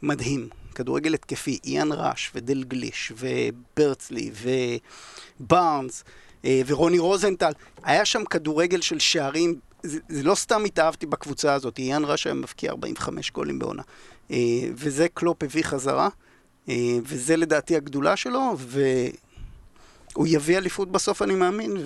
[0.01, 0.49] מדהים.
[0.75, 4.31] כדורגל התקפי, איאן ראש ודל גליש וברצלי
[5.39, 6.03] ובארנס
[6.45, 7.51] אה, ורוני רוזנטל.
[7.83, 12.33] היה שם כדורגל של שערים, זה, זה לא סתם התאהבתי בקבוצה הזאת, איאן ראש היה
[12.33, 13.81] מבקיע 45 גולים בעונה.
[14.31, 14.37] אה,
[14.73, 16.09] וזה קלופ הביא חזרה.
[16.69, 21.77] אה, וזה לדעתי הגדולה שלו, והוא יביא אליפות בסוף, אני מאמין,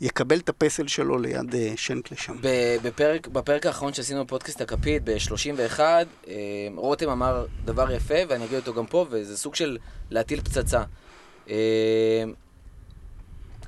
[0.00, 2.36] ויקבל את הפסל שלו ליד אה, שנקלה שם.
[2.82, 6.34] בפרק, בפרק האחרון שעשינו בפודקאסט הכפית, ב-31, אה,
[6.76, 9.78] רותם אמר דבר יפה, ואני אגיד אותו גם פה, וזה סוג של
[10.10, 10.82] להטיל פצצה.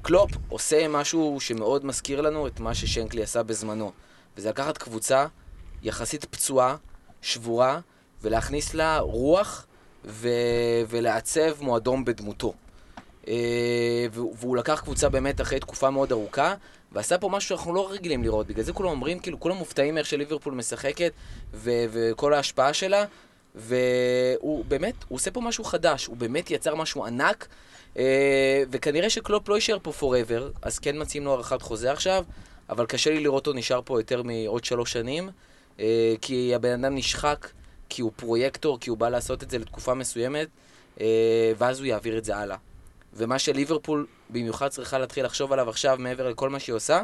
[0.03, 3.93] קלופ עושה משהו שמאוד מזכיר לנו את מה ששנקלי עשה בזמנו,
[4.37, 5.27] וזה לקחת קבוצה
[5.83, 6.77] יחסית פצועה,
[7.23, 7.81] שבורה,
[8.23, 9.67] ולהכניס לה רוח
[10.05, 10.29] ו...
[10.89, 12.55] ולעצב מועדון בדמותו.
[13.29, 16.55] אה, והוא לקח קבוצה באמת אחרי תקופה מאוד ארוכה,
[16.93, 18.47] ועשה פה משהו שאנחנו לא רגילים לראות.
[18.47, 21.13] בגלל זה כולם אומרים, כאילו, כולם מופתעים מאיך שליברפול משחקת,
[21.55, 23.05] ו- וכל ההשפעה שלה,
[23.55, 27.49] והוא באמת, הוא עושה פה משהו חדש, הוא באמת יצר משהו ענק,
[27.97, 32.25] אה, וכנראה שקלופ לא יישאר פה forever, אז כן מציעים לו הארכת חוזה עכשיו,
[32.69, 35.31] אבל קשה לי לראות אותו נשאר פה יותר מעוד שלוש שנים,
[35.81, 37.49] אה, כי הבן אדם נשחק.
[37.91, 40.49] כי הוא פרויקטור, כי הוא בא לעשות את זה לתקופה מסוימת,
[41.01, 42.57] אה, ואז הוא יעביר את זה הלאה.
[43.15, 47.03] ומה שליברפול במיוחד צריכה להתחיל לחשוב עליו עכשיו, מעבר לכל מה שהיא עושה,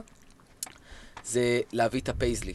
[1.25, 2.55] זה להביא את הפייזלי.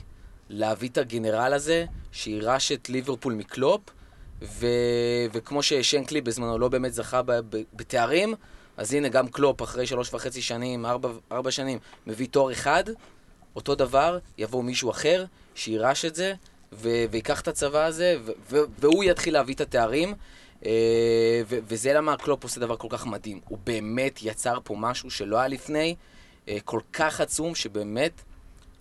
[0.50, 3.82] להביא את הגנרל הזה, שירש את ליברפול מקלופ,
[4.42, 4.68] ו...
[5.34, 7.32] וכמו ששנקלי בזמנו לא באמת זכה ב...
[7.32, 7.62] ב...
[7.74, 8.36] בתארים,
[8.78, 12.84] אז הנה גם קלופ אחרי שלוש וחצי שנים, ארבע, ארבע שנים, מביא תואר אחד,
[13.56, 16.34] אותו דבר, יבוא מישהו אחר, שירש את זה,
[16.74, 20.14] ו- ויקח את הצבא הזה, ו- ו- והוא יתחיל להביא את התארים.
[21.50, 23.40] וזה למה קלופ עושה דבר כל כך מדהים.
[23.48, 25.96] הוא באמת יצר פה משהו שלא היה לפני,
[26.66, 28.12] כל כך עצום, שבאמת,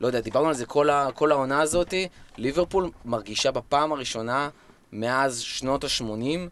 [0.00, 4.48] לא יודע, דיברנו על זה כל, ה, כל העונה הזאתי, ליברפול מרגישה בפעם הראשונה
[4.92, 6.48] מאז שנות ה-80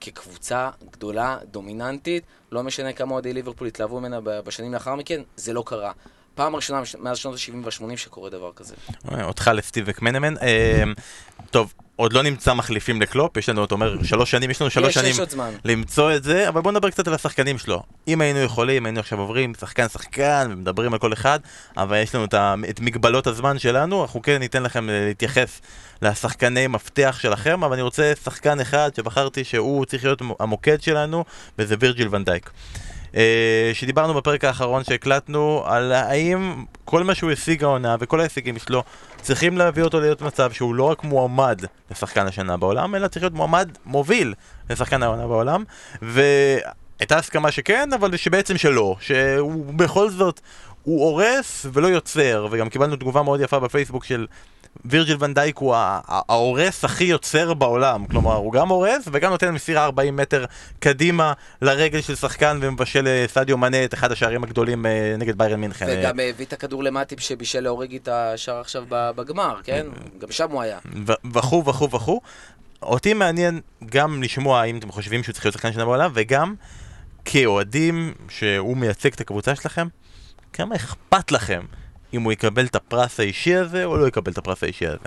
[0.00, 5.62] כקבוצה גדולה, דומיננטית, לא משנה כמה אוהדי ליברפול התלהבו ממנה בשנים לאחר מכן, זה לא
[5.66, 5.92] קרה.
[6.38, 8.74] פעם ראשונה מאז שנות ה-70 וה-80 שקורה דבר כזה.
[9.22, 10.34] אותך לסטיב וקמנמן.
[11.50, 14.94] טוב, עוד לא נמצא מחליפים לקלופ, יש לנו, אתה אומר, שלוש שנים, יש לנו שלוש
[14.94, 15.14] שנים.
[15.64, 17.82] למצוא את זה, אבל בוא נדבר קצת על השחקנים שלו.
[18.08, 21.40] אם היינו יכולים, היינו עכשיו עוברים שחקן שחקן ומדברים על כל אחד,
[21.76, 22.24] אבל יש לנו
[22.70, 25.60] את, מגבלות הזמן שלנו, אנחנו כן ניתן לכם להתייחס
[26.02, 31.24] לשחקני מפתח שלכם, אבל אני רוצה שחקן אחד שבחרתי שהוא צריך להיות המוקד שלנו,
[31.58, 32.50] וזה וירג'יל ונדייק.
[33.16, 38.82] אה, שדיברנו בפרק האחרון שהקלטנו על האם כל מה שהוא השיג העונה וכל ההישגים שלו
[39.20, 43.34] צריכים להביא אותו להיות מצב שהוא לא רק מועמד לשחקן השנה בעולם, אלא צריך להיות
[43.34, 44.34] מועמד מוביל
[44.70, 45.64] לשחקן העונה בעולם.
[46.02, 50.40] והייתה הסכמה שכן, אבל שבעצם שלא, שהוא בכל זאת
[50.82, 54.26] הוא הורס ולא יוצר, וגם קיבלנו תגובה מאוד יפה בפייסבוק של
[54.84, 60.16] וירג'יל ונדייק הוא ההורס הכי יוצר בעולם, כלומר הוא גם הורס וגם נותן מסירה 40
[60.16, 60.44] מטר
[60.78, 63.08] קדימה לרגל של שחקן ומבשל
[63.48, 65.86] אה, מנה את אחד השערים הגדולים אה, נגד ביירן מינכן.
[65.88, 69.86] וגם הביא את הכדור למטיפ שבישל להוריג את השער עכשיו בגמר, כן?
[70.18, 70.78] גם שם הוא היה.
[71.32, 72.20] וכו' וכו' וכו'.
[72.82, 76.54] אותי מעניין גם לשמוע האם אתם חושבים שהוא צריך להיות שחקן שנה בעולם וגם
[77.24, 79.88] כאוהדים שהוא מייצג את הקבוצה שלכם,
[80.52, 81.62] כמה אכפת לכם
[82.14, 84.98] אם הוא יקבל את הפרס האישי הזה או לא יקבל את הפרס האישי הזה.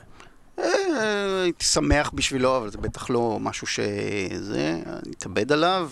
[0.60, 5.90] אה, הייתי שמח בשבילו, אבל זה בטח לא משהו שזה, אני אתאבד עליו.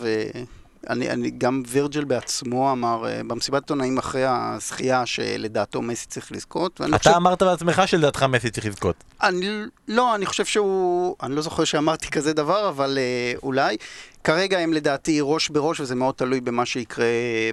[0.90, 6.82] אני, אני, גם וירג'ל בעצמו אמר uh, במסיבת עיתונאים אחרי הזכייה שלדעתו מסי צריך לזכות.
[6.82, 7.10] אתה חושב...
[7.10, 8.96] אמרת בעצמך שלדעתך מסי צריך לזכות.
[9.24, 9.50] אני,
[9.88, 11.16] לא, אני חושב שהוא...
[11.24, 13.78] אני לא זוכר שאמרתי כזה דבר, אבל uh, אולי.
[14.24, 17.06] כרגע הם לדעתי ראש בראש, וזה מאוד תלוי במה שיקרה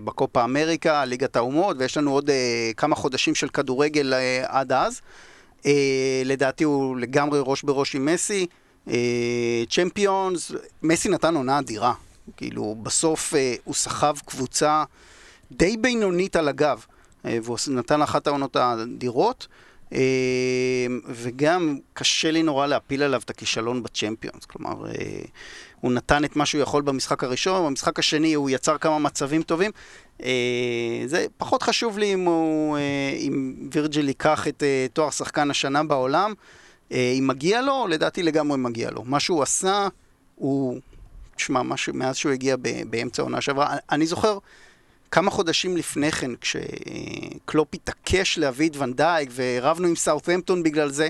[0.05, 2.33] בקופה אמריקה, ליגת האומות, ויש לנו עוד uh,
[2.77, 5.01] כמה חודשים של כדורגל uh, עד אז.
[5.63, 5.67] Uh,
[6.25, 8.47] לדעתי הוא לגמרי ראש בראש עם מסי.
[9.71, 11.93] צ'מפיונס, מסי נתן עונה אדירה.
[12.37, 14.85] כאילו, בסוף אה, הוא סחב קבוצה
[15.53, 16.85] די בינונית על הגב,
[17.25, 19.47] אה, והוא נתן אחת העונות האדירות,
[19.93, 24.45] אה, וגם קשה לי נורא להפיל עליו את הכישלון בצ'מפיונס.
[24.45, 24.93] כלומר, אה,
[25.81, 29.71] הוא נתן את מה שהוא יכול במשחק הראשון, במשחק השני הוא יצר כמה מצבים טובים.
[30.23, 35.51] אה, זה פחות חשוב לי אם, הוא, אה, אם וירג'יל ייקח את אה, תואר שחקן
[35.51, 36.35] השנה בעולם.
[36.93, 39.05] אה, אם מגיע לו, לדעתי לגמרי מגיע לו.
[39.05, 39.89] מה שהוא עשה,
[40.35, 40.81] הוא
[41.37, 41.63] תשמע,
[41.95, 42.57] מאז שהוא הגיע
[42.91, 44.39] באמצע העונה שעברה, אני זוכר
[45.11, 51.09] כמה חודשים לפני כן, כשקלופ התעקש להביא את ונדייק, ורבנו עם סאות'המפטון בגלל זה,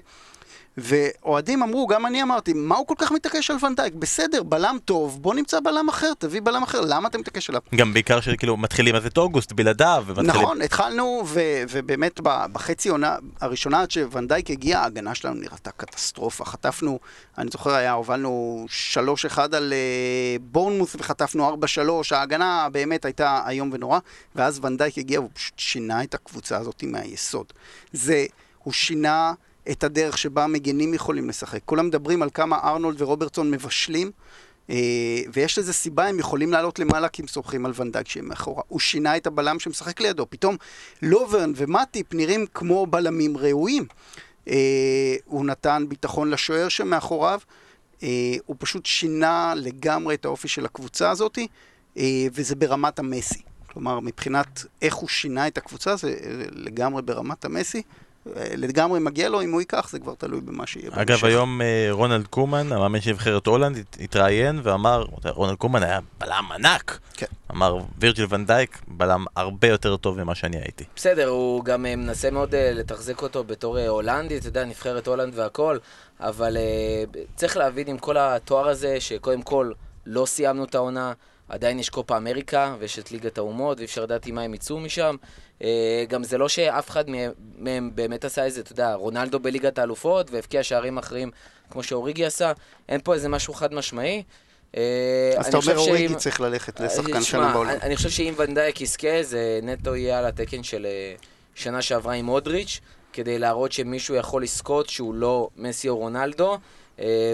[0.77, 3.95] ואוהדים אמרו, גם אני אמרתי, מה הוא כל כך מתעקש על ונדייק?
[3.95, 7.61] בסדר, בלם טוב, בוא נמצא בלם אחר, תביא בלם אחר, למה אתה מתעקש עליו?
[7.75, 10.05] גם בעיקר שכאילו מתחילים אז את אוגוסט בלעדיו.
[10.07, 10.43] ומתחילים...
[10.43, 12.21] נכון, התחלנו, ו- ובאמת
[12.53, 16.45] בחצי עונה הראשונה עד שוונדייק הגיע, ההגנה שלנו נראתה קטסטרופה.
[16.45, 16.99] חטפנו,
[17.39, 18.67] אני זוכר, היה, הובלנו
[19.35, 21.57] 3-1 על uh, בורנמוס וחטפנו
[22.11, 23.99] 4-3, ההגנה באמת הייתה איום ונורא,
[24.35, 27.47] ואז ונדייק הגיע והוא פשוט שינה את הקבוצה הזאת מהיסוד.
[27.93, 28.27] זה,
[28.63, 29.33] הוא שינה...
[29.71, 31.61] את הדרך שבה המגנים יכולים לשחק.
[31.65, 34.11] כולם מדברים על כמה ארנולד ורוברטסון מבשלים,
[34.71, 34.77] אה,
[35.33, 38.63] ויש לזה סיבה, הם יכולים לעלות למעלה כי הם סומכים על ונדאג שהם מאחורה.
[38.69, 40.57] הוא שינה את הבלם שמשחק לידו, פתאום
[41.03, 43.87] לוברן ומטיפ נראים כמו בלמים ראויים.
[44.49, 47.41] אה, הוא נתן ביטחון לשוער שמאחוריו,
[48.03, 48.09] אה,
[48.47, 51.39] הוא פשוט שינה לגמרי את האופי של הקבוצה הזאת,
[52.33, 53.43] וזה ברמת המסי.
[53.73, 56.15] כלומר, מבחינת איך הוא שינה את הקבוצה, זה
[56.53, 57.83] לגמרי ברמת המסי.
[58.57, 61.25] לגמרי מגיע לו, אם הוא ייקח, זה כבר תלוי במה שיהיה אגב, במשך.
[61.25, 66.99] היום אה, רונלד קומן, המאמן של נבחרת הולנד, התראיין ואמר, רונלד קומן היה בלם ענק.
[67.15, 67.27] כן.
[67.51, 70.85] אמר, וירג'יל ונדייק, בלם הרבה יותר טוב ממה שאני הייתי.
[70.97, 75.33] בסדר, הוא גם אה, מנסה מאוד uh, לתחזק אותו בתור הולנדי, אתה יודע, נבחרת הולנד
[75.39, 75.79] והכל,
[76.21, 76.57] אבל
[77.35, 79.73] צריך להבין עם כל התואר הזה, שקודם כל
[80.07, 81.13] לא סיימנו את העונה.
[81.49, 84.81] עדיין יש קופה אמריקה ויש את ליגת האומות, ואי אפשר לדעת עם מה הם יצאו
[84.81, 85.17] משם.
[85.63, 87.05] אה, גם זה לא שאף אחד
[87.59, 91.31] מהם באמת עשה איזה, אתה יודע, רונלדו בליגת האלופות והבקיע שערים אחרים
[91.71, 92.53] כמו שאוריגי עשה.
[92.89, 94.23] אין פה איזה משהו חד משמעי.
[94.77, 94.83] אה,
[95.37, 97.77] אז אתה אומר אוריגי צריך ללכת לשחקן אה, שנה בעולם.
[97.83, 100.87] אני חושב שאם ונדייק יזכה, זה נטו יהיה על התקן של
[101.55, 102.81] שנה שעברה עם מודריץ',
[103.13, 106.59] כדי להראות שמישהו יכול לזכות שהוא לא מסי או רונלדו,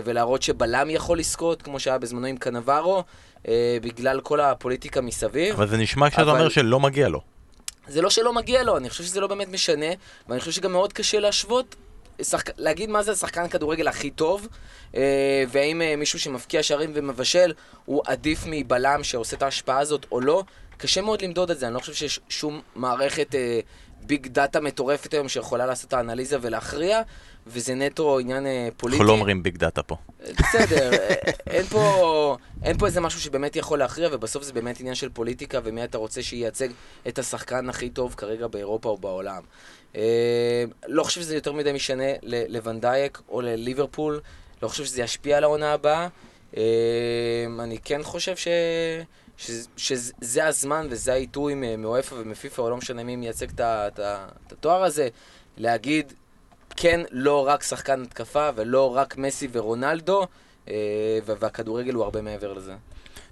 [0.04, 3.04] ולהראות שבלם יכול לזכות, כמו שהיה בזמנו עם קנברו.
[3.48, 5.54] אה, בגלל כל הפוליטיקה מסביב.
[5.54, 6.30] אבל זה נשמע שאתה אבל...
[6.30, 7.20] אומר שלא מגיע לו.
[7.86, 9.86] זה לא שלא מגיע לו, אני חושב שזה לא באמת משנה,
[10.28, 11.76] ואני חושב שגם מאוד קשה להשוות
[12.22, 12.50] שחק...
[12.58, 14.48] להגיד מה זה השחקן כדורגל הכי טוב,
[14.96, 17.52] אה, והאם אה, מישהו שמבקיע שערים ומבשל
[17.84, 20.42] הוא עדיף מבלם שעושה את ההשפעה הזאת או לא,
[20.76, 21.66] קשה מאוד למדוד את זה.
[21.66, 23.60] אני לא חושב שיש שום מערכת אה,
[24.02, 27.02] big data מטורפת היום שיכולה לעשות את האנליזה ולהכריע,
[27.46, 28.96] וזה נטו עניין אה, פוליטי.
[28.96, 29.96] אנחנו לא אומרים big data פה.
[30.38, 31.14] בסדר, אה,
[31.46, 35.60] אין פה, אין פה איזה משהו שבאמת יכול להכריע, ובסוף זה באמת עניין של פוליטיקה,
[35.64, 36.68] ומי אתה רוצה שייצג
[37.08, 39.42] את השחקן הכי טוב כרגע באירופה או בעולם.
[39.96, 42.04] אה, לא חושב שזה יותר מדי משנה
[42.48, 44.20] לוונדייק או לליברפול,
[44.62, 46.08] לא חושב שזה ישפיע על העונה הבאה.
[46.56, 46.62] אה,
[47.58, 48.48] אני כן חושב ש...
[49.36, 55.08] שזה, שזה הזמן וזה העיתוי מאופה ומפיפ"א, או לא משנה מי מייצג את התואר הזה,
[55.56, 56.12] להגיד,
[56.76, 60.26] כן, לא רק שחקן התקפה ולא רק מסי ורונלדו,
[60.68, 60.74] אה,
[61.26, 62.72] והכדורגל הוא הרבה מעבר לזה.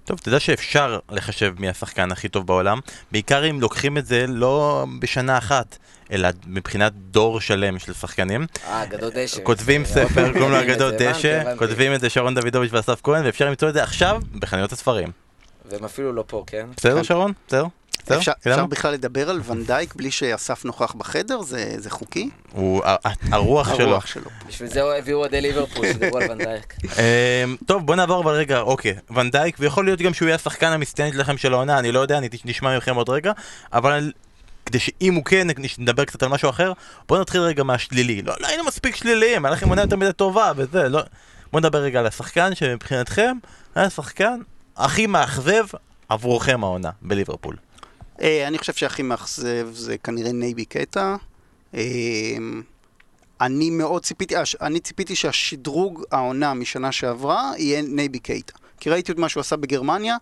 [0.05, 2.79] טוב, אתה יודע שאפשר לחשב מי השחקן הכי טוב בעולם,
[3.11, 5.77] בעיקר אם לוקחים את זה לא בשנה אחת,
[6.11, 8.45] אלא מבחינת דור שלם של שחקנים.
[8.67, 9.43] אה, אגדות דשא.
[9.43, 13.69] כותבים ספר, קוראים לו אגדות דשא, כותבים את זה שרון דוידוביץ' ואסף כהן, ואפשר למצוא
[13.69, 15.07] את זה עכשיו בחנויות הספרים.
[15.65, 16.67] והם אפילו לא פה, כן?
[16.77, 17.03] בסדר.
[17.03, 17.31] שרון?
[17.47, 17.65] בסדר?
[18.17, 21.41] אפשר, אפשר בכלל לדבר על ונדייק בלי שאסף נוכח בחדר?
[21.41, 22.29] זה, זה חוקי?
[22.51, 22.81] הוא,
[23.31, 23.87] הרוח שלו.
[23.89, 24.29] הרוח שלו.
[24.47, 26.75] בשביל זה הביאו אוהדי ליברפול, שדיברו על ונדייק.
[26.83, 31.13] אמ, טוב, בוא נעבור אבל רגע, אוקיי, ונדייק, ויכול להיות גם שהוא יהיה השחקן המצטיינת
[31.13, 33.31] שלכם של העונה, אני לא יודע, אני נשמע מכם עוד רגע,
[33.73, 34.11] אבל
[34.65, 35.47] כדי שאם הוא כן,
[35.77, 36.73] נדבר קצת על משהו אחר,
[37.07, 38.21] בוא נתחיל רגע מהשלילי.
[38.21, 41.01] לא, לא היינו מספיק שליליים, היה לכם עונה יותר מדי טובה וזה, לא...
[41.51, 43.37] בוא נדבר רגע על השחקן שמבחינתכם
[43.75, 44.39] היה השחקן
[44.77, 45.65] הכי מאכזב
[46.09, 47.55] עבורכם העונה בליברפול.
[48.21, 51.15] אה, אני חושב שהכי מאכזב זה כנראה נאבי קייטה.
[51.75, 51.81] אה,
[53.41, 58.53] אני מאוד ציפיתי, אה, אני ציפיתי שהשדרוג העונה משנה שעברה יהיה נאבי קייטה.
[58.79, 60.17] כי ראיתי את מה שהוא עשה בגרמניה,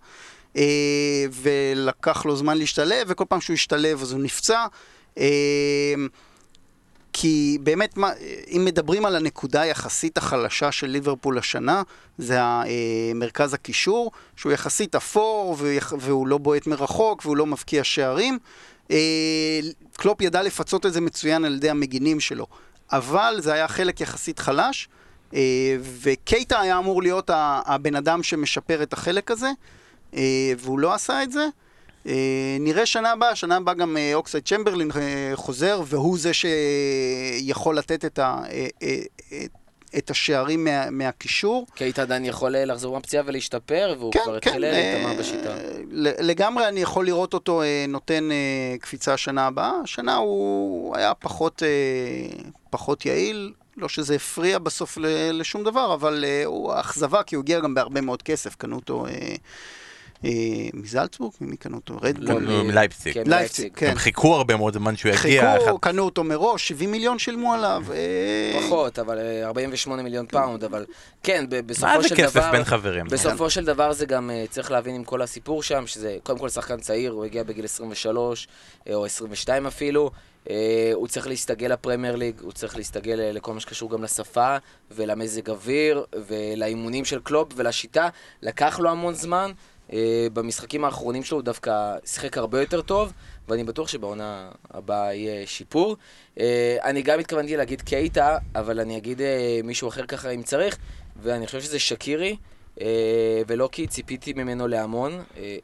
[1.32, 4.66] ולקח לו זמן להשתלב, וכל פעם שהוא השתלב אז הוא נפצע.
[7.22, 8.12] כי באמת, מה,
[8.48, 11.82] אם מדברים על הנקודה היחסית החלשה של ליברפול השנה,
[12.18, 12.40] זה
[13.16, 15.58] מרכז הקישור, שהוא יחסית אפור,
[16.00, 18.40] והוא לא בועט מרחוק, והוא לא מבקיע שערים.
[18.92, 19.60] אה,
[19.94, 22.48] קלופ ידע לפצות את זה מצוין על ידי המגינים שלו,
[22.92, 24.90] אבל זה היה חלק יחסית חלש,
[25.34, 27.30] אה, וקייטה היה אמור להיות
[27.66, 29.50] הבן אדם שמשפר את החלק הזה,
[30.14, 31.48] אה, והוא לא עשה את זה.
[32.10, 37.78] אה, נראה שנה הבאה, שנה הבאה גם אה, אוקסלייד צ'מברלין אה, חוזר, והוא זה שיכול
[37.78, 38.42] לתת את, ה,
[39.98, 41.68] את השערים מה, מהקישור.
[41.76, 45.56] קייט עדיין יכול לחזור מהפציעה ולהשתפר, והוא כן, כבר התחיל כן, להתאקלם בשיטה.
[46.20, 48.30] לגמרי אני יכול לראות אותו נותן
[48.80, 49.72] קפיצה שנה הבאה.
[49.84, 51.64] השנה הוא היה פחות,
[52.70, 53.54] פחות יעיל.
[53.78, 54.98] לא שזה הפריע בסוף
[55.34, 59.36] לשום דבר, אבל הוא אכזבה, כי הוא הגיע גם בהרבה מאוד כסף, קנו אותו אה,
[60.74, 61.34] מזלצבורג?
[61.42, 61.98] ממי קנו אותו?
[62.02, 62.44] רדבול?
[62.44, 63.14] לא, מלייפציג.
[63.14, 63.90] כן, לייפציג, כן.
[63.90, 65.58] הם חיכו הרבה מאוד זמן שהוא יגיע.
[65.60, 67.84] חיכו, קנו אותו מראש, 70 מיליון שילמו עליו.
[67.92, 70.86] אה, פחות, אבל 48 אה, מיליון פאונד, אבל
[71.24, 72.02] כן, בסופו של דבר...
[72.02, 73.06] מה זה כסף בין חברים?
[73.06, 76.80] בסופו של דבר זה גם, צריך להבין עם כל הסיפור שם, שזה קודם כל שחקן
[76.80, 78.48] צעיר, הוא הגיע בגיל 23,
[78.94, 80.12] או 22 אפילו.
[80.46, 80.52] Uh,
[80.94, 84.58] הוא צריך להסתגל לפרמייר ליג, הוא צריך להסתגל לכל מה שקשור גם לשפה
[84.92, 88.10] ולמזג אוויר ולאימונים של קלופ ולשיטה.
[88.42, 89.54] לקח לו המון זמן, אה,
[90.34, 93.14] במשחקים האחרונים שלו הוא דווקא שיחק הרבה יותר טוב,
[93.48, 95.98] ואני בטוח שבעונה הבאה יהיה שיפור.
[96.40, 100.78] אה, אני גם התכוונתי להגיד קייטה, אבל אני אגיד אה, מישהו אחר ככה אם צריך,
[101.22, 102.38] ואני חושב שזה שקירי.
[103.48, 105.24] ולא כי ציפיתי ממנו להמון,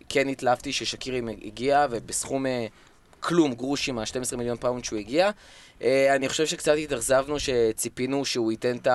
[0.10, 2.46] כן התלהבתי ששקירי הגיע ובסכום
[3.20, 5.30] כלום, גרושים, ה-12 מיליון פאונד שהוא הגיע.
[5.82, 8.88] אני חושב שקצת התאכזבנו שציפינו שהוא ייתן את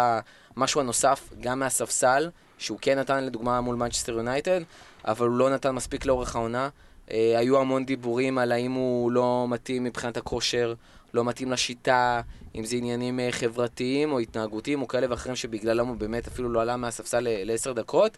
[0.57, 4.61] המשהו הנוסף גם מהספסל, שהוא כן נתן לדוגמה מול מנצ'סטר יונייטד,
[5.05, 6.69] אבל הוא לא נתן מספיק לאורך העונה.
[7.11, 10.75] אה, היו המון דיבורים על האם הוא לא מתאים מבחינת הכושר,
[11.15, 12.21] לא מתאים לשיטה,
[12.55, 16.63] אם זה עניינים אה, חברתיים או התנהגותיים או כאלה ואחרים שבגללם הוא באמת אפילו לא
[16.63, 18.17] עלה מהספסל לעשר דקות.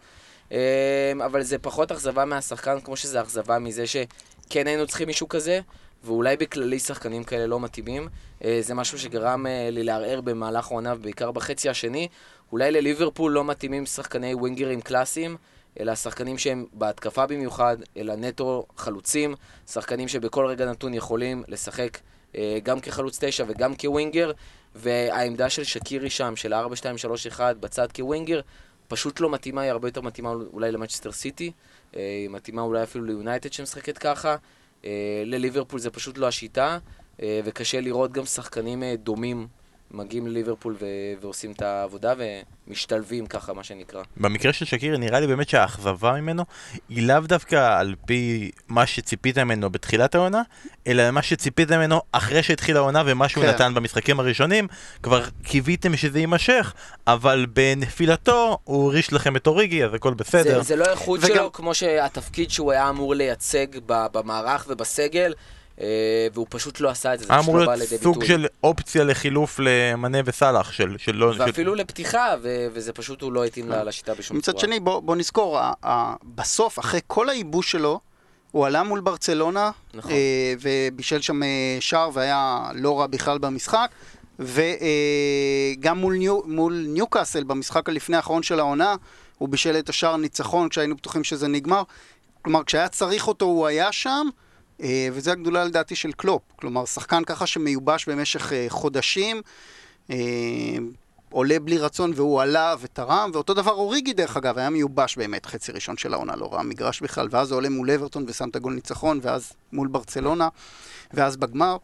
[0.51, 5.59] אה, אבל זה פחות אכזבה מהשחקן כמו שזה אכזבה מזה שכן היינו צריכים מישהו כזה,
[6.03, 8.07] ואולי בכללי שחקנים כאלה לא מתאימים.
[8.59, 12.07] זה משהו שגרם לי לערער במהלך העונה, ובעיקר בחצי השני.
[12.51, 15.37] אולי לליברפול לא מתאימים שחקני ווינגרים קלאסיים.
[15.79, 19.35] אלא שחקנים שהם בהתקפה במיוחד, אלא נטו חלוצים,
[19.67, 21.97] שחקנים שבכל רגע נתון יכולים לשחק
[22.35, 24.31] אה, גם כחלוץ תשע וגם כווינגר,
[24.75, 28.41] והעמדה של שקירי שם, של 4-2-3-1 בצד כווינגר,
[28.87, 31.51] פשוט לא מתאימה, היא הרבה יותר מתאימה אולי למנצ'סטר סיטי,
[31.95, 34.35] אה, היא מתאימה אולי אפילו ליונייטד שמשחקת ככה,
[34.85, 36.77] אה, לליברפול זה פשוט לא השיטה,
[37.45, 39.47] וקשה לראות גם שחקנים דומים
[39.93, 40.85] מגיעים לליברפול ו-
[41.21, 42.13] ועושים את העבודה
[42.67, 44.01] ומשתלבים ככה, מה שנקרא.
[44.17, 46.43] במקרה של שקירי נראה לי באמת שהאכזבה ממנו
[46.89, 50.41] היא לאו דווקא על פי מה שציפית ממנו בתחילת העונה,
[50.87, 53.49] אלא מה שציפית ממנו אחרי שהתחילה העונה ומה שהוא כן.
[53.49, 54.67] נתן במשחקים הראשונים.
[55.03, 56.73] כבר קיוויתם שזה יימשך,
[57.07, 60.57] אבל בנפילתו הוא הוריש לכם את אוריגי, אז הכל בסדר.
[60.57, 65.33] זה, זה לא האיכות וגם- שלו כמו שהתפקיד שהוא היה אמור לייצג במערך ובסגל,
[66.33, 68.27] והוא פשוט לא עשה את זה, זה פשוט אמור לא בא להיות לידי סוג ביטוי.
[68.27, 71.33] של אופציה לחילוף למנה וסאלח, של, של לא...
[71.37, 74.55] ואפילו לפתיחה, ו- וזה פשוט הוא לא התאים לה- לשיטה בשום צורה.
[74.55, 77.99] מצד שני, בוא, בוא נזכור, ה, ה, בסוף, אחרי כל הייבוש שלו,
[78.51, 80.11] הוא עלה מול ברצלונה, נכון.
[80.11, 81.47] אה, ובישל שם אה,
[81.79, 83.89] שער והיה לא רע בכלל במשחק,
[85.77, 88.95] וגם מול, ניו, מול ניוקאסל במשחק הלפני האחרון של העונה,
[89.37, 91.83] הוא בישל את השער ניצחון כשהיינו בטוחים שזה נגמר.
[92.41, 94.42] כלומר, כשהיה צריך אותו הוא היה שם, אה,
[95.13, 96.41] וזו הגדולה לדעתי של קלופ.
[96.55, 99.41] כלומר, שחקן ככה שמיובש במשך אה, חודשים,
[100.09, 100.15] אה,
[101.29, 105.71] עולה בלי רצון והוא עלה ותרם, ואותו דבר אוריגי דרך אגב, היה מיובש באמת חצי
[105.71, 108.73] ראשון של העונה, לא ראה מגרש בכלל, ואז הוא עולה מול אברטון ושם את הגול
[108.73, 110.47] ניצחון, ואז מול ברצלונה,
[111.13, 111.77] ואז בגמר.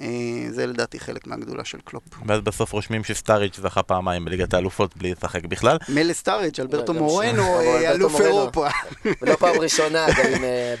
[0.00, 0.06] אה,
[0.50, 2.02] זה לדעתי חלק מהגדולה של קלופ.
[2.26, 5.76] ואז בסוף רושמים שסטארידג' זכה פעמיים בליגת האלופות בלי לשחק בכלל.
[5.88, 8.20] מלא סטאריג', אלברטו מורנו, אה, אלוף.
[8.20, 8.68] אירופה.
[9.22, 10.74] ולא פעם ראשונה, גם אה.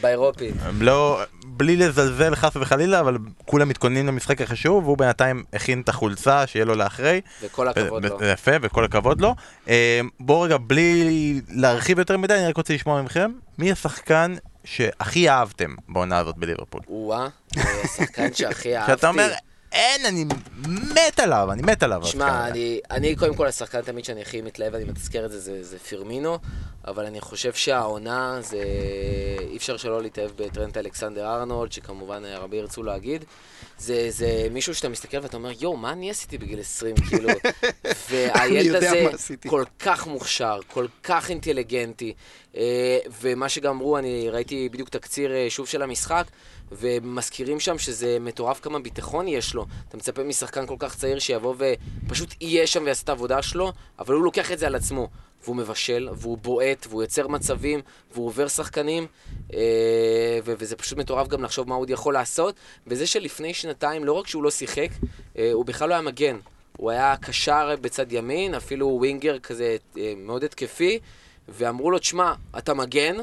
[0.62, 1.20] הם לא,
[1.60, 6.64] בלי לזלזל חס וחלילה, אבל כולם מתכוננים למשחק החשוב, והוא בינתיים הכין את החולצה שיהיה
[6.64, 7.20] לו לאחרי.
[7.42, 8.18] וכל הכבוד לו.
[8.32, 9.34] יפה, וכל הכבוד לו.
[9.68, 14.34] אה, בואו רגע, בלי להרחיב יותר מדי, אני רק רוצה לשמוע מכם, מי השחקן
[14.64, 16.80] שהכי אהבתם בעונה הזאת בליברפול?
[16.88, 18.92] או-אה, אה, השחקן שהכי אהבתי.
[18.92, 19.32] שאתה אומר,
[19.72, 20.24] אין, אני
[20.94, 22.04] מת עליו, אני מת עליו.
[22.04, 25.40] שמע, הזה." אני, אני קודם כל השחקן תמיד שאני הכי מתלהב, אני מתזכר את זה,
[25.40, 26.38] זה, זה פירמינו,
[26.86, 28.62] אבל אני חושב שהעונה זה...
[29.50, 33.24] אי אפשר שלא להתאהב בטרנט אלכסנדר ארנולד, שכמובן הרבה ירצו להגיד.
[33.78, 37.28] זה, זה מישהו שאתה מסתכל ואתה אומר, יואו, מה אני עשיתי בגיל 20, כאילו?
[38.10, 39.06] והילד הזה.
[39.46, 42.14] כל כך מוכשר, כל כך אינטליגנטי.
[42.56, 46.26] אה, ומה שגם אמרו, אני ראיתי בדיוק תקציר אה, שוב של המשחק,
[46.72, 49.66] ומזכירים שם שזה מטורף כמה ביטחון יש לו.
[49.88, 51.54] אתה מצפה משחקן כל כך צעיר שיבוא
[52.06, 55.08] ופשוט יהיה שם ויעשה את העבודה שלו, אבל הוא לוקח את זה על עצמו.
[55.44, 57.80] והוא מבשל, והוא בועט, והוא יוצר מצבים,
[58.12, 59.06] והוא עובר שחקנים,
[59.54, 62.54] אה, וזה פשוט מטורף גם לחשוב מה הוא עוד יכול לעשות.
[62.86, 64.88] וזה שלפני שנתיים, לא רק שהוא לא שיחק,
[65.38, 66.36] אה, הוא בכלל לא היה מגן.
[66.76, 70.98] הוא היה קשר בצד ימין, אפילו ווינגר כזה אה, מאוד התקפי,
[71.48, 73.16] ואמרו לו, תשמע, אתה מגן,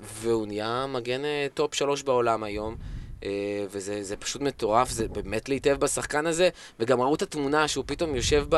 [0.00, 2.76] והוא נהיה מגן אה, top שלוש בעולם היום.
[3.24, 6.48] אה, וזה זה פשוט מטורף, זה באמת להתאהב בשחקן הזה,
[6.80, 8.46] וגם ראו את התמונה שהוא פתאום יושב.
[8.48, 8.56] ב,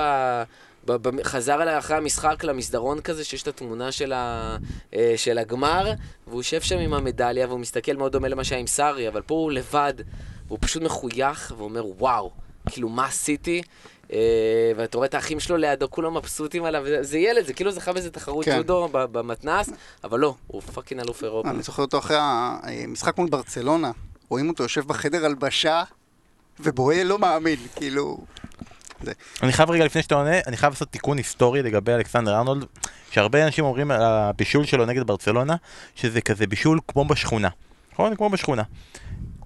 [0.86, 4.56] ב חזר אליי אחרי המשחק למסדרון כזה, שיש את התמונה של, ה,
[4.94, 5.92] אה, של הגמר,
[6.26, 9.34] והוא יושב שם עם המדליה, והוא מסתכל מאוד דומה למה שהיה עם סארי, אבל פה
[9.34, 9.94] הוא לבד,
[10.46, 12.30] והוא פשוט מחוייך, ואומר, וואו,
[12.70, 13.62] כאילו, מה עשיתי?
[14.12, 14.18] אה,
[14.76, 17.92] ואתה רואה את האחים שלו לידו, כולם מבסוטים עליו, זה, זה ילד, זה כאילו זכה
[17.92, 18.56] באיזה תחרות כן.
[18.56, 19.70] ג'ודו ב- במתנ"ס,
[20.04, 21.50] אבל לא, הוא fucking אלוף אירופה.
[21.50, 22.16] אני זוכר אותו אחרי
[22.86, 23.90] המשחק מול ברצלונה,
[24.28, 25.82] רואים אותו יושב בחדר הלבשה,
[26.60, 28.18] ובוהה לא מאמין, כאילו...
[29.42, 32.64] אני חייב רגע לפני שאתה עונה, אני חייב לעשות תיקון היסטורי לגבי אלכסנדר ארנולד,
[33.10, 35.56] שהרבה אנשים אומרים על הבישול שלו נגד ברצלונה,
[35.94, 37.48] שזה כזה בישול כמו בשכונה.
[37.92, 38.16] נכון?
[38.16, 38.62] כמו בשכונה.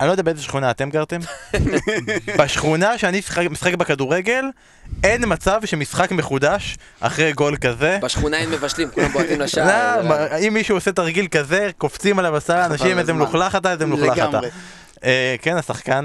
[0.00, 1.20] אני לא יודע באיזה שכונה אתם גרתם.
[2.38, 4.44] בשכונה שאני משחק, משחק בכדורגל,
[5.04, 7.98] אין מצב שמשחק מחודש אחרי גול כזה.
[8.02, 10.02] בשכונה אין מבשלים, כולם בועטים לשער.
[10.02, 13.12] לא, אם מישהו עושה תרגיל כזה, קופצים עליו עשרה אנשים, איזה.
[13.12, 14.40] מלוכלך אתה, איזה מלוכלך אתה.
[15.42, 16.04] כן, השחקן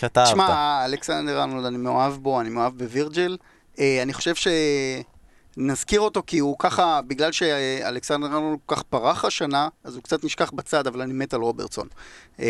[0.00, 0.30] שאתה אהבת.
[0.32, 3.36] תשמע, אלכסנדר ארנולד, אני מאוהב בו, אני מאוהב בווירג'ל.
[3.78, 4.34] אה, אני חושב
[5.56, 10.24] שנזכיר אותו כי הוא ככה, בגלל שאלכסנדר ארנולד כל כך פרח השנה, אז הוא קצת
[10.24, 11.88] נשכח בצד, אבל אני מת על רוברטסון.
[12.40, 12.46] אה,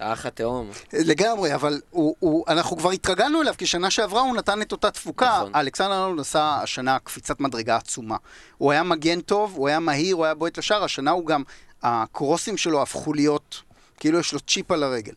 [0.00, 0.70] האח התאום.
[0.92, 4.90] לגמרי, אבל הוא, הוא, אנחנו כבר התרגלנו אליו, כי שנה שעברה הוא נתן את אותה
[4.90, 5.38] תפוקה.
[5.38, 5.54] נכון.
[5.54, 8.16] אלכסנדר ארנולד עשה השנה קפיצת מדרגה עצומה.
[8.58, 11.42] הוא היה מגן טוב, הוא היה מהיר, הוא היה בועט לשער, השנה הוא גם,
[11.82, 13.62] הקרוסים שלו הפכו להיות,
[13.96, 15.12] כאילו יש לו צ'יפ על הרגל.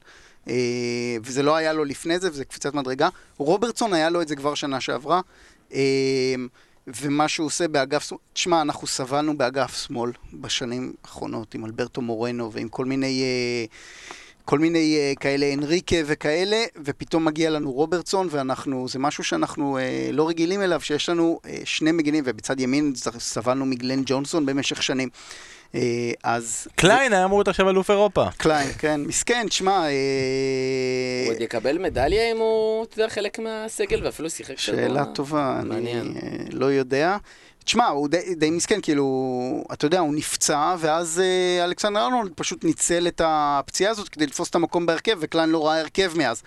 [0.49, 0.53] אה,
[1.24, 3.10] וזה לא היה לו לפני זה, וזה קפיצת מדרגה.
[3.38, 5.22] רוברטסון היה לו את זה כבר שנה שעברה.
[6.88, 12.52] ומה שהוא עושה באגף שמאל, תשמע, אנחנו סבלנו באגף שמאל בשנים האחרונות עם אלברטו מורנו
[12.52, 13.66] ועם כל מיני, אה,
[14.46, 20.10] כל מיני אה, כאלה אנריקה וכאלה, ופתאום מגיע לנו רוברטסון, ואנחנו, זה משהו שאנחנו אה,
[20.14, 25.10] לא רגילים אליו, שיש לנו שני מגינים, ובצד ימין סבלנו מגלן ג'ונסון במשך שנים.
[25.76, 26.68] אה, אז...
[26.76, 28.26] קליין היה אמור להיות עכשיו אלוף אירופה.
[28.38, 34.05] קליין, כן, מסכן, תשמע, אה, הוא עוד יקבל מדליה אם הוא, אתה יודע, חלק מהסגל
[34.05, 35.13] ואפילו שיחק שאלה שבוע.
[35.13, 36.13] טובה, אני מעניין.
[36.24, 37.18] אה, לא יודע.
[37.63, 42.63] תשמע, הוא די, די מסכן, כאילו, אתה יודע, הוא נפצע, ואז אה, אלכסנדר ארנולד פשוט
[42.63, 46.43] ניצל את הפציעה הזאת כדי לתפוס את המקום בהרכב, וקליין לא ראה הרכב מאז.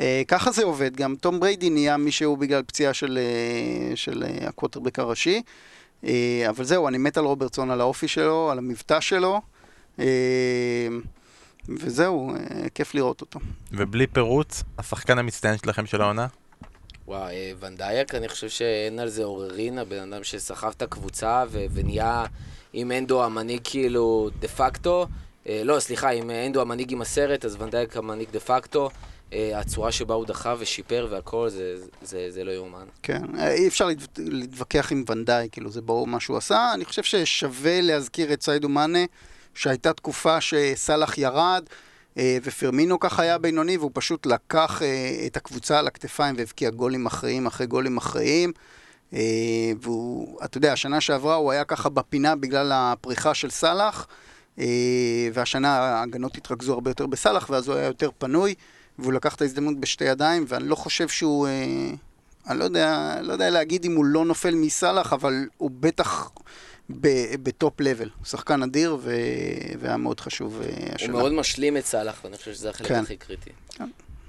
[0.00, 4.48] אה, ככה זה עובד, גם תום בריידי נהיה מישהו בגלל פציעה של, אה, של אה,
[4.48, 5.36] הקווטרבק הראשי.
[5.36, 5.40] אה,
[6.48, 9.40] אבל זהו, אני מת על רוברטסון, על האופי שלו, על המבטא שלו.
[9.98, 10.88] אה,
[11.68, 13.40] וזהו, אה, כיף לראות אותו.
[13.72, 16.26] ובלי פירוץ, השחקן המצטיין שלכם של העונה?
[17.06, 21.64] וואי, אה, ונדייק, אני חושב שאין על זה עוררין, הבן אדם שסחב את הקבוצה ו-
[21.72, 22.24] ונהיה
[22.72, 25.06] עם הנדו המנהיג כאילו דה פקטו.
[25.48, 28.90] אה, לא, סליחה, עם הנדו המנהיג עם הסרט, אז ונדייק המנהיג דה פקטו.
[29.32, 32.84] אה, הצורה שבה הוא דחה ושיפר והכל, זה, זה, זה, לא יאומן.
[33.02, 36.70] כן, אה, אי אפשר להתו- להתווכח עם ונדאי, כאילו זה ברור מה שהוא עשה.
[36.74, 38.98] אני חושב ששווה להזכיר את סיידו מאנה,
[39.54, 41.64] שהייתה תקופה שסאלח ירד,
[42.18, 44.82] אה, ופרמינו ככה היה בינוני, והוא פשוט לקח
[45.26, 47.98] את הקבוצה על הכתפיים והבקיע גולים מכריעים אחרי גולים.
[49.14, 49.20] אה,
[49.82, 54.06] והוא, אתה יודע, השנה שעברה הוא היה ככה בפינה בגלל הפריחה של סאלח,
[55.32, 58.54] והשנה ההגנות התרכזו הרבה יותר בסאלח, ואז הוא היה יותר פנוי,
[59.02, 61.46] והוא לקח את ההזדמנות בשתי ידיים, ואני לא חושב שהוא...
[61.46, 61.90] אה,
[62.48, 66.30] אני לא יודע, לא יודע להגיד אם הוא לא נופל מסאלח, אבל הוא בטח
[67.42, 68.10] ב top level.
[68.18, 69.14] הוא שחקן אדיר, ו...
[69.78, 71.12] והיה מאוד חשוב אה, הוא השנה.
[71.12, 73.02] מאוד משלים את סאלח, ואני חושב שזה החלק כן.
[73.02, 73.50] הכי קריטי.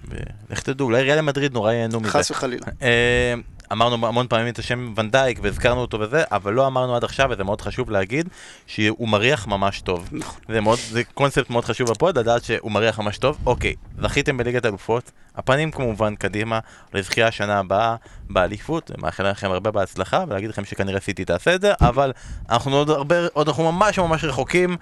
[0.08, 2.10] ולך תדעו, אולי ריאל מדריד נורא ייהנו מזה.
[2.10, 2.66] חס וחלילה.
[2.82, 3.34] אה,
[3.72, 7.44] אמרנו המון פעמים את השם ונדייק והזכרנו אותו וזה, אבל לא אמרנו עד עכשיו, וזה
[7.44, 8.30] מאוד חשוב להגיד,
[8.68, 10.10] שהוא מריח ממש טוב.
[10.12, 10.42] נכון.
[10.50, 13.38] זה, מאוד, זה קונספט מאוד חשוב ב pod, לדעת שהוא מריח ממש טוב.
[13.46, 16.60] אוקיי, זכיתם בליגת אלופות, הפנים כמובן קדימה,
[16.94, 17.96] לזכייה השנה הבאה
[18.30, 22.12] באליפות, מאחל לכם הרבה בהצלחה, ולהגיד לכם שכנראה סיטי תעשה את זה, אבל
[22.50, 24.78] אנחנו עוד הרבה, עוד אנחנו ממש ממש רחוקים,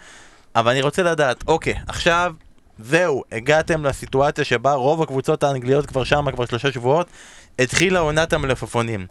[0.55, 2.33] אבל אני רוצה לדעת, אוקיי, עכשיו...
[2.83, 7.07] זהו, הגעתם לסיטואציה שבה רוב הקבוצות האנגליות כבר שם, כבר שלושה שבועות,
[7.59, 9.07] התחילה עונת המלפפונים.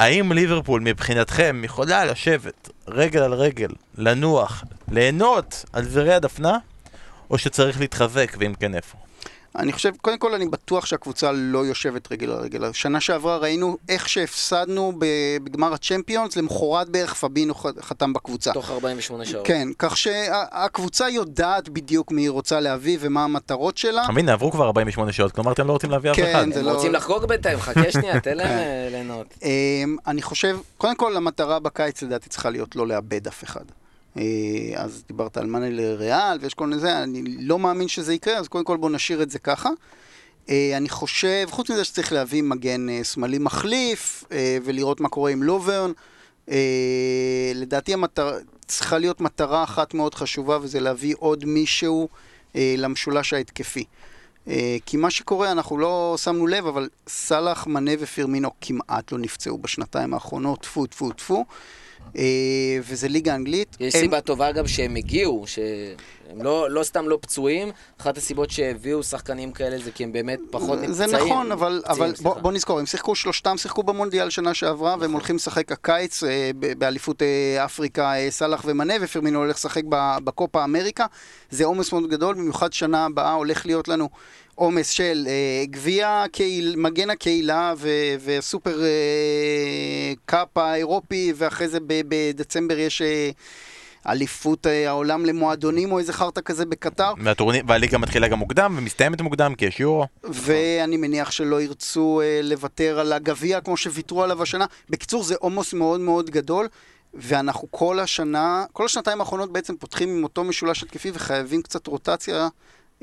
[0.00, 3.68] האם ליברפול מבחינתכם יכולה לשבת רגל על רגל,
[3.98, 6.58] לנוח, ליהנות על זרי הדפנה,
[7.30, 8.96] או שצריך להתחזק, ואם כן איפה?
[9.58, 12.72] אני חושב, קודם כל אני בטוח שהקבוצה לא יושבת רגל על רגל.
[12.72, 15.04] שנה שעברה ראינו איך שהפסדנו ב-
[15.44, 18.52] בגמר הצ'מפיונס, למחרת בערך פבינו חתם בקבוצה.
[18.52, 19.46] תוך 48 שעות.
[19.46, 24.04] כן, כך שהקבוצה יודעת בדיוק מי היא רוצה להביא ומה המטרות שלה.
[24.04, 26.42] אתה מבין, עברו כבר 48 שעות, כלומר אתם לא רוצים להביא אף כן, אחד.
[26.58, 28.54] הם לא- רוצים לחגוג בינתיים, חכה שנייה, תן להם כן.
[28.58, 29.34] אה, ליהנות.
[29.42, 33.64] אמ, אני חושב, קודם כל המטרה בקיץ לדעתי צריכה להיות לא לאבד אף אחד.
[34.18, 34.22] אה,
[34.76, 38.48] אז דיברת על מאנה לריאל ויש כל מיני זה, אני לא מאמין שזה יקרה, אז
[38.48, 39.70] קודם כל בואו נשאיר את זה ככה.
[40.48, 44.24] אה, אני חושב, חוץ מזה שצריך להביא מגן אה, שמאלי מחליף
[44.64, 45.92] ולראות מה קורה עם לוברן.
[47.54, 48.32] לדעתי המטרה,
[48.66, 52.08] צריכה להיות מטרה אחת מאוד חשובה וזה להביא עוד מישהו
[52.54, 53.84] למשולש ההתקפי.
[54.86, 60.14] כי מה שקורה, אנחנו לא שמנו לב, אבל סאלח, מנה ופירמינו כמעט לא נפצעו בשנתיים
[60.14, 61.44] האחרונות, טפו טפו טפו.
[62.16, 62.22] אה,
[62.88, 63.76] וזה ליגה אנגלית.
[63.80, 67.70] יש הם- סיבה טובה גם שהם הגיעו, שהם לא, לא סתם לא פצועים.
[68.00, 70.92] אחת הסיבות שהביאו שחקנים כאלה זה כי הם באמת פחות נפצעים.
[70.92, 72.34] זה נכון, אבל, פציעים, אבל בוא.
[72.40, 77.22] בוא נזכור, הם שיחקו, שלושתם שיחקו במונדיאל שנה שעברה, והם הולכים לשחק הקיץ אה, באליפות
[77.22, 79.82] אה, אפריקה, סאלח ומנה, ופרמינו הולך לשחק
[80.24, 81.06] בקופה אמריקה.
[81.50, 84.08] זה עומס מאוד גדול, במיוחד שנה הבאה הולך להיות לנו
[84.54, 87.88] עומס של אה, גביע, קהיל, מגן הקהילה ו-
[88.24, 88.88] וסופר אה,
[90.26, 93.02] קאפ האירופי, ואחרי זה ב- בדצמבר יש...
[93.02, 93.30] אה,
[94.08, 97.12] אליפות אה, העולם למועדונים או איזה חרטא כזה בקטר.
[97.24, 100.06] והטורניר- והליגה מתחילה גם מוקדם ומסתיימת מוקדם כי יש יורו.
[100.24, 104.64] ואני מניח שלא ירצו אה, לוותר על הגביע כמו שוויתרו עליו השנה.
[104.90, 106.68] בקיצור, זה עומס מאוד מאוד גדול,
[107.14, 112.48] ואנחנו כל השנה, כל השנתיים האחרונות בעצם פותחים עם אותו משולש התקפי וחייבים קצת רוטציה.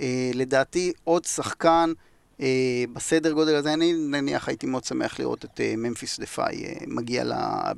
[0.02, 1.94] אה, לדעתי, עוד שחקן
[2.42, 6.74] אה, בסדר גודל הזה, אני נניח הייתי מאוד שמח לראות את אה, ממפיס דפאי אה,
[6.88, 7.34] מגיע ל,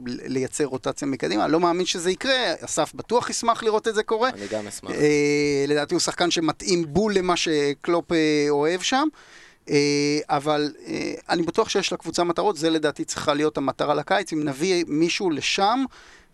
[0.05, 1.47] לייצר רוטציה מקדימה.
[1.47, 4.29] לא מאמין שזה יקרה, אסף בטוח ישמח לראות את זה קורה.
[4.29, 4.91] אני גם אשמח.
[4.91, 9.07] אה, לדעתי הוא שחקן שמתאים בול למה שקלופ אה, אוהב שם.
[9.69, 14.33] אה, אבל אה, אני בטוח שיש לקבוצה מטרות, זה לדעתי צריכה להיות המטרה לקיץ.
[14.33, 15.85] אם נביא מישהו לשם,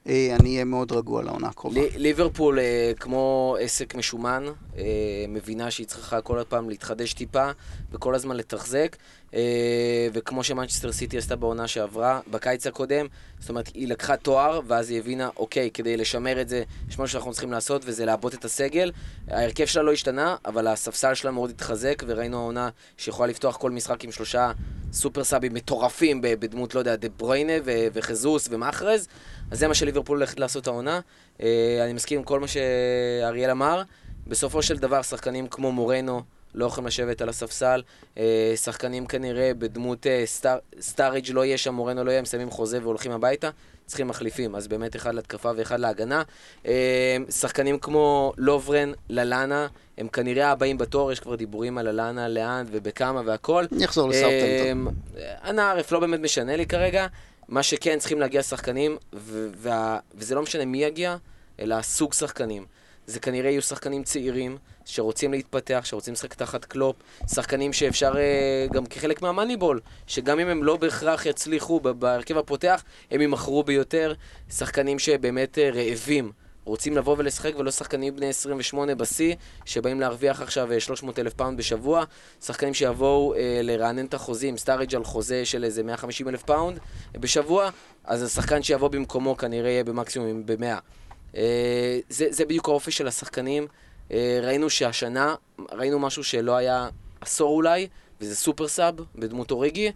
[0.10, 1.82] אני אהיה מאוד רגוע לעונה הקרובה.
[1.82, 4.43] לי- ליברפול, אה, כמו עסק משומן,
[4.78, 4.84] אה,
[5.30, 7.51] מבינה שהיא צריכה כל פעם להתחדש טיפה
[7.91, 8.95] וכל הזמן לתחזק.
[9.34, 13.06] אה, וכמו שמנצ'סטר סיטי עשתה בעונה שעברה, בקיץ הקודם,
[13.40, 17.08] זאת אומרת, היא לקחה תואר, ואז היא הבינה, אוקיי, כדי לשמר את זה, יש משהו
[17.08, 18.92] שאנחנו צריכים לעשות, וזה לעבות את הסגל.
[19.28, 24.04] ההרכב שלה לא השתנה, אבל הספסל שלה מאוד התחזק, וראינו העונה שיכולה לפתוח כל משחק
[24.04, 24.52] עם שלושה
[24.94, 29.08] סופר סאבים מטורפים בדמות, לא יודע, דה ברויינה ו- וחזוס ומאחרז.
[29.52, 31.00] אז זה מה שליברפול הולכת לעשות העונה.
[31.42, 33.84] אה, אני מסכים עם כל מה שאריאל אמר.
[34.28, 36.22] בסופו של דבר, שחקנים כמו מורנו
[36.56, 37.82] לא יכולים לשבת על הספסל.
[38.18, 42.52] אה, שחקנים כנראה בדמות אה, סטאר, סטאריג' לא יהיה שם, מורנו לא יהיה, הם מסיימים
[42.52, 43.50] חוזה והולכים הביתה.
[43.86, 46.24] צריכים מחליפים, אז באמת אחד להתקפה ואחד להגנה.
[46.66, 52.66] אה, שחקנים כמו לוברן, ללאנה, הם כנראה הבאים בתור, יש כבר דיבורים על ללאנה, לאן
[52.72, 53.66] ובכמה והכל.
[53.72, 54.95] אני אחזור לסאוטהמפטון.
[55.43, 57.08] אנא ערף לא באמת משנה לי כרגע.
[57.47, 61.18] מה שכן, צריכים להגיע שחקנים, וזה לא משנה מי יגיע,
[61.60, 62.66] אלא סוג שחקנים.
[63.10, 66.95] זה כנראה יהיו שחקנים צעירים, שרוצים להתפתח, שרוצים לשחק תחת קלופ,
[67.28, 72.84] שחקנים שאפשר אה, גם כחלק מה Moneyball, שגם אם הם לא בהכרח יצליחו בהרכב הפותח,
[73.12, 74.14] הם יימכרו ביותר,
[74.49, 76.32] שחקנים שבאמת אה, רעבים.
[76.66, 79.36] רוצים לבוא ולשחק ולא שחקנים בני 28 בשיא,
[79.66, 82.03] שבאים להרוויח עכשיו אה, 300 אלף פאונד בשבוע,
[82.41, 86.80] שחקנים שיבואו אה, לרענן את החוזים, סטארידג' על חוזה של איזה 150 אלף פאונד
[87.16, 87.70] אה, בשבוע,
[88.03, 90.99] אז השחקן שיבוא במקומו כנראה יהיה במקסימום ב-100.
[91.36, 93.68] אה, זה, זה בדיוק האופי של השחקנים.
[94.12, 95.36] אה, ראינו שהשנה,
[95.72, 96.90] ראינו משהו שלא היה
[97.22, 97.88] עשור אולי,
[98.22, 99.92] וזה super sub בדמות אוריגי.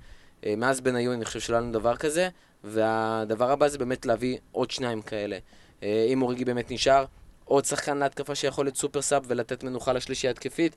[0.46, 2.30] אה, מאז בניון אני חושב שלא היה לנו דבר כזה,
[2.64, 5.38] והדבר הבא זה באמת להביא עוד שניים כאלה.
[5.84, 7.06] אם אוריגי באמת נשאר,
[7.46, 10.76] עוד שחקן להתקפה שיכול להיות super sub ולתת מנוחה לשלישי התקפית,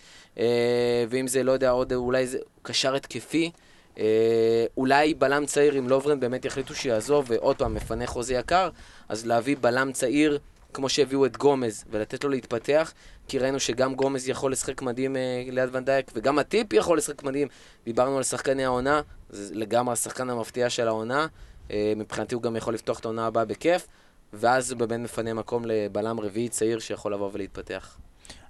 [1.08, 3.50] ואם זה, לא יודע, עוד אולי זה קשר התקפי.
[3.98, 8.70] אה, אולי בלם צעיר, אם לוברן באמת יחליטו שיעזוב, ועוד פעם, מפנה חוזה יקר,
[9.08, 10.38] אז להביא בלם צעיר,
[10.72, 12.92] כמו שהביאו את גומז, ולתת לו להתפתח,
[13.28, 17.48] כי ראינו שגם גומז יכול לשחק מדהים אה, ליד ונדייק, וגם הטיפ יכול לשחק מדהים.
[17.84, 21.26] דיברנו על שחקני העונה, זה לגמרי השחקן המפתיע של העונה.
[21.70, 23.86] אה, מבחינתי הוא גם יכול לפתוח את העונה הבאה בכיף,
[24.32, 27.98] ואז הוא באמת מפנה מקום לבלם רביעי צעיר שיכול לבוא ולהתפתח.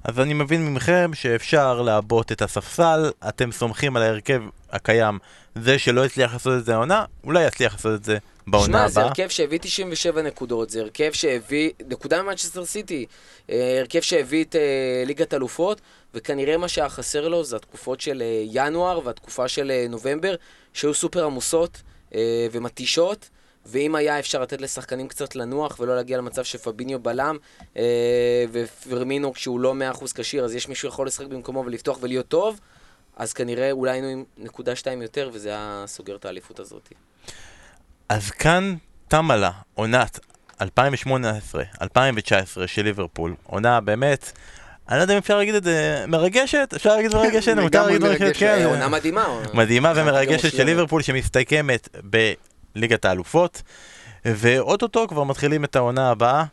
[0.07, 5.19] אז אני מבין מכם שאפשר לעבות את הספסל, אתם סומכים על ההרכב הקיים.
[5.55, 9.01] זה שלא הצליח לעשות את זה העונה, אולי יצליח לעשות את זה בעונה שמע, זה
[9.01, 9.11] הבאה.
[9.11, 13.07] הרכב שהביא 97 נקודות, זה הרכב שהביא, נקודה ממנצ'סטר סיטי,
[13.51, 15.81] אה, הרכב שהביא את אה, ליגת אלופות,
[16.15, 20.35] וכנראה מה שהיה חסר לו זה התקופות של אה, ינואר והתקופה של אה, נובמבר,
[20.73, 21.83] שהיו סופר עמוסות
[22.53, 23.29] ומתישות.
[23.67, 27.37] ואם היה אפשר לתת לשחקנים קצת לנוח ולא להגיע למצב שפביניו בלם
[27.77, 32.61] אה, ופרמינו כשהוא לא 100% כשיר אז יש מישהו יכול לשחק במקומו ולפתוח ולהיות טוב
[33.17, 36.93] אז כנראה אולי היינו עם נקודה שתיים יותר וזה היה סוגר את האליפות הזאת.
[38.09, 38.75] אז כאן
[39.09, 40.19] תמה לה עונת
[40.63, 40.63] 2018-2019
[42.67, 43.35] של ליברפול.
[43.45, 44.33] עונה באמת,
[44.89, 48.37] אני לא יודע אם אפשר להגיד את זה מרגשת, אפשר להגיד מרגשת, מותר להגיד מרגשת.
[48.39, 48.65] כן.
[48.67, 49.41] עונה מדהימה.
[49.55, 50.65] מדהימה ומרגשת של.
[50.65, 51.89] ליברפול שמסתכמת
[52.77, 53.63] בליגת האלופות,
[54.25, 56.45] ואו-טו-טו כבר מתחילים את העונה הבאה,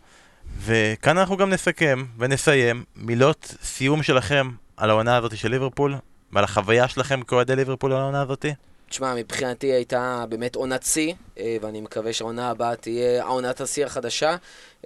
[0.60, 5.96] וכאן אנחנו גם נסכם ונסיים מילות סיום שלכם על העונה הזאת של ליברפול,
[6.32, 8.46] ועל החוויה שלכם כאוהדי ליברפול על העונה הזאת.
[8.90, 14.36] תשמע, מבחינתי הייתה באמת עונת שיא, אה, ואני מקווה שהעונה הבאה תהיה העונת השיא החדשה.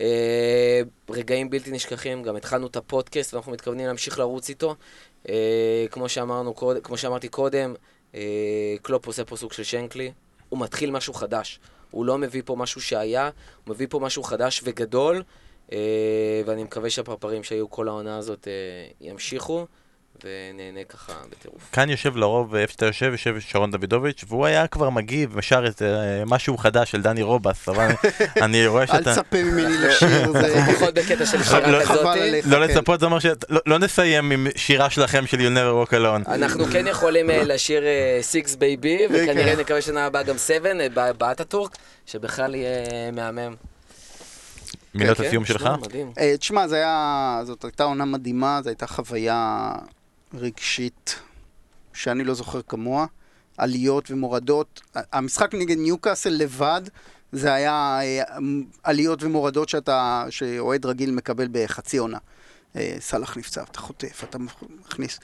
[0.01, 4.75] אה, רגעים בלתי נשכחים, גם התחלנו את הפודקאסט ואנחנו מתכוונים להמשיך לרוץ איתו.
[5.29, 7.73] אה, כמו, שאמרנו, כמו שאמרתי קודם,
[8.81, 10.11] קלופ עושה פה סוג של שנקלי,
[10.49, 11.59] הוא מתחיל משהו חדש.
[11.91, 13.29] הוא לא מביא פה משהו שהיה,
[13.65, 15.23] הוא מביא פה משהו חדש וגדול,
[15.71, 18.53] אה, ואני מקווה שהפרפרים שהיו כל העונה הזאת אה,
[19.01, 19.67] ימשיכו,
[20.23, 21.61] ונהנה ככה בטירוף.
[21.71, 25.81] כאן יושב לרוב, איפה שאתה יושב, יושב שרון דוידוביץ', והוא היה כבר מגיב ושר את
[25.81, 27.87] אה, משהו חדש של דני רובס, אבל
[28.45, 29.15] אני רואה אל שאתה...
[29.15, 31.85] תצפה ממני לשיר, זה פחות בקטע של שירה לא-.
[31.85, 32.45] חבל עליך.
[32.47, 32.61] לא כן.
[32.61, 36.31] לצפות זה אומר שלא נסיים עם שירה שלכם של You Never Walk Alone.
[36.33, 37.83] אנחנו כן יכולים אה, לשיר
[38.21, 40.77] six baby, וכנראה נקווה שנה הבאה גם seven,
[41.17, 43.55] באטאטורק, שבכלל יהיה מהמם.
[44.97, 45.69] מילות כן, הסיום שלך?
[46.19, 49.71] אה, תשמע, זה היה, זאת הייתה עונה מדהימה, זו הייתה חוויה
[50.37, 51.19] רגשית
[51.93, 53.05] שאני לא זוכר כמוה.
[53.57, 54.81] עליות ומורדות.
[54.95, 56.81] המשחק נגד ניוקאסל לבד,
[57.31, 58.23] זה היה אה,
[58.83, 62.17] עליות ומורדות שאתה, שאוהד רגיל מקבל בחצי עונה.
[62.75, 64.37] אה, סאלח נפצע, אתה חוטף, אתה
[64.85, 65.19] מכניס.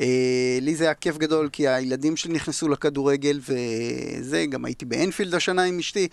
[0.00, 5.34] אה, לי זה היה כיף גדול, כי הילדים שלי נכנסו לכדורגל, וזה, גם הייתי באנפילד
[5.34, 6.08] השנה עם אשתי.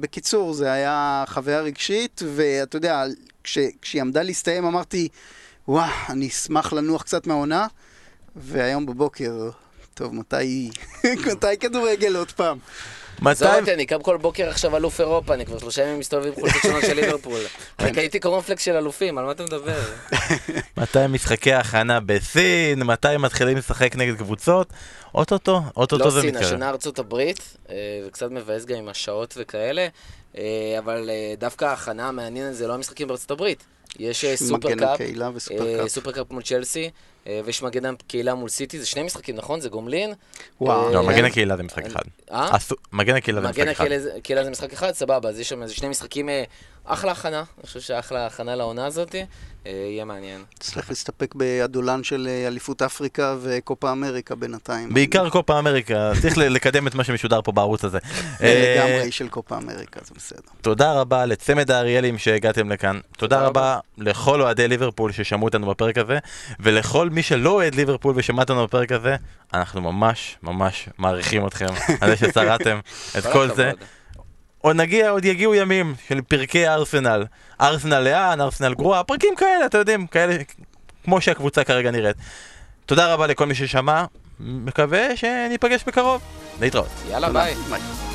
[0.00, 3.04] בקיצור, זה היה חוויה רגשית, ואתה יודע,
[3.44, 5.08] כש, כשהיא עמדה להסתיים אמרתי,
[5.68, 7.66] וואה, אני אשמח לנוח קצת מהעונה,
[8.36, 9.50] והיום בבוקר,
[9.94, 10.70] טוב, מתי,
[11.32, 12.58] מתי כדורגל עוד פעם?
[13.22, 13.34] מתי...
[13.34, 16.34] זהו אותי, אני קם כל בוקר עכשיו אלוף אירופה, אני כבר שלושה ימים מסתובב עם
[16.34, 17.40] חולצות שונות של ליברפול.
[17.78, 19.80] אני קניתי קורנפלקס של אלופים, על מה אתה מדבר?
[20.76, 22.82] מתי משחקי הכנה בסין?
[22.82, 24.72] מתי מתחילים לשחק נגד קבוצות?
[25.14, 26.44] אוטוטו, אוטוטו לא זה סין, מתקרב.
[26.44, 27.74] השנה ארצות הברית, אה,
[28.06, 29.88] וקצת מבאס גם עם השעות וכאלה,
[30.38, 30.44] אה,
[30.78, 33.64] אבל אה, דווקא ההכנה המעניינת זה לא המשחקים בארצות הברית.
[33.98, 35.88] יש אה, סופר מגן cup, הקהילה וסופר אה, cup.
[35.88, 36.90] super cup מול צ'לסי,
[37.26, 39.60] אה, ויש מגן הקהילה מול סיטי, זה שני משחקים, נכון?
[39.60, 40.14] זה גומלין.
[40.60, 40.92] וואו.
[40.94, 42.00] לא, מגן הקהילה זה משחק אחד.
[42.32, 42.50] אה?
[42.92, 43.84] מגן הקהילה זה משחק מגן אחד.
[43.98, 46.28] זה- הקהילה זה משחק אחד, סבבה, אז יש שם איזה שני משחקים
[46.88, 50.44] אחלה הכנה, אני חושב שאחלה הכנה לעונה הזאת, אה, יהיה מעניין.
[50.58, 54.94] צריך להסתפק באדולן של אה, אליפות אפריקה וקופה אמריקה בינתיים.
[54.94, 57.98] בעיקר קופה אמריקה, צריך לקדם את מה שמשודר פה בערוץ הזה.
[58.40, 60.40] לגמרי של קופה אמריקה, זה בסדר.
[60.60, 63.00] תודה רבה לצמד האריאלים שהגעתם לכאן.
[63.16, 66.18] תודה רבה לכל אוהדי ליברפול ששמעו אותנו בפרק הזה,
[66.60, 69.16] ולכל מי שלא אוהד ליברפול ושמע אותנו בפרק הזה,
[69.54, 71.66] אנחנו ממש ממש מעריכים אתכם
[72.00, 72.80] על זה שצרעתם
[73.18, 73.72] את כל זה.
[74.68, 77.24] עוד נגיע, עוד יגיעו ימים של פרקי ארסנל.
[77.60, 80.36] ארסנל לאן, ארסנל גרועה, פרקים כאלה, אתה יודעים, כאלה,
[81.04, 82.16] כמו שהקבוצה כרגע נראית.
[82.86, 84.04] תודה רבה לכל מי ששמע,
[84.40, 86.22] מקווה שניפגש בקרוב.
[86.60, 86.88] להתראות.
[87.10, 87.54] יאללה, ביי.
[87.54, 88.07] ביי.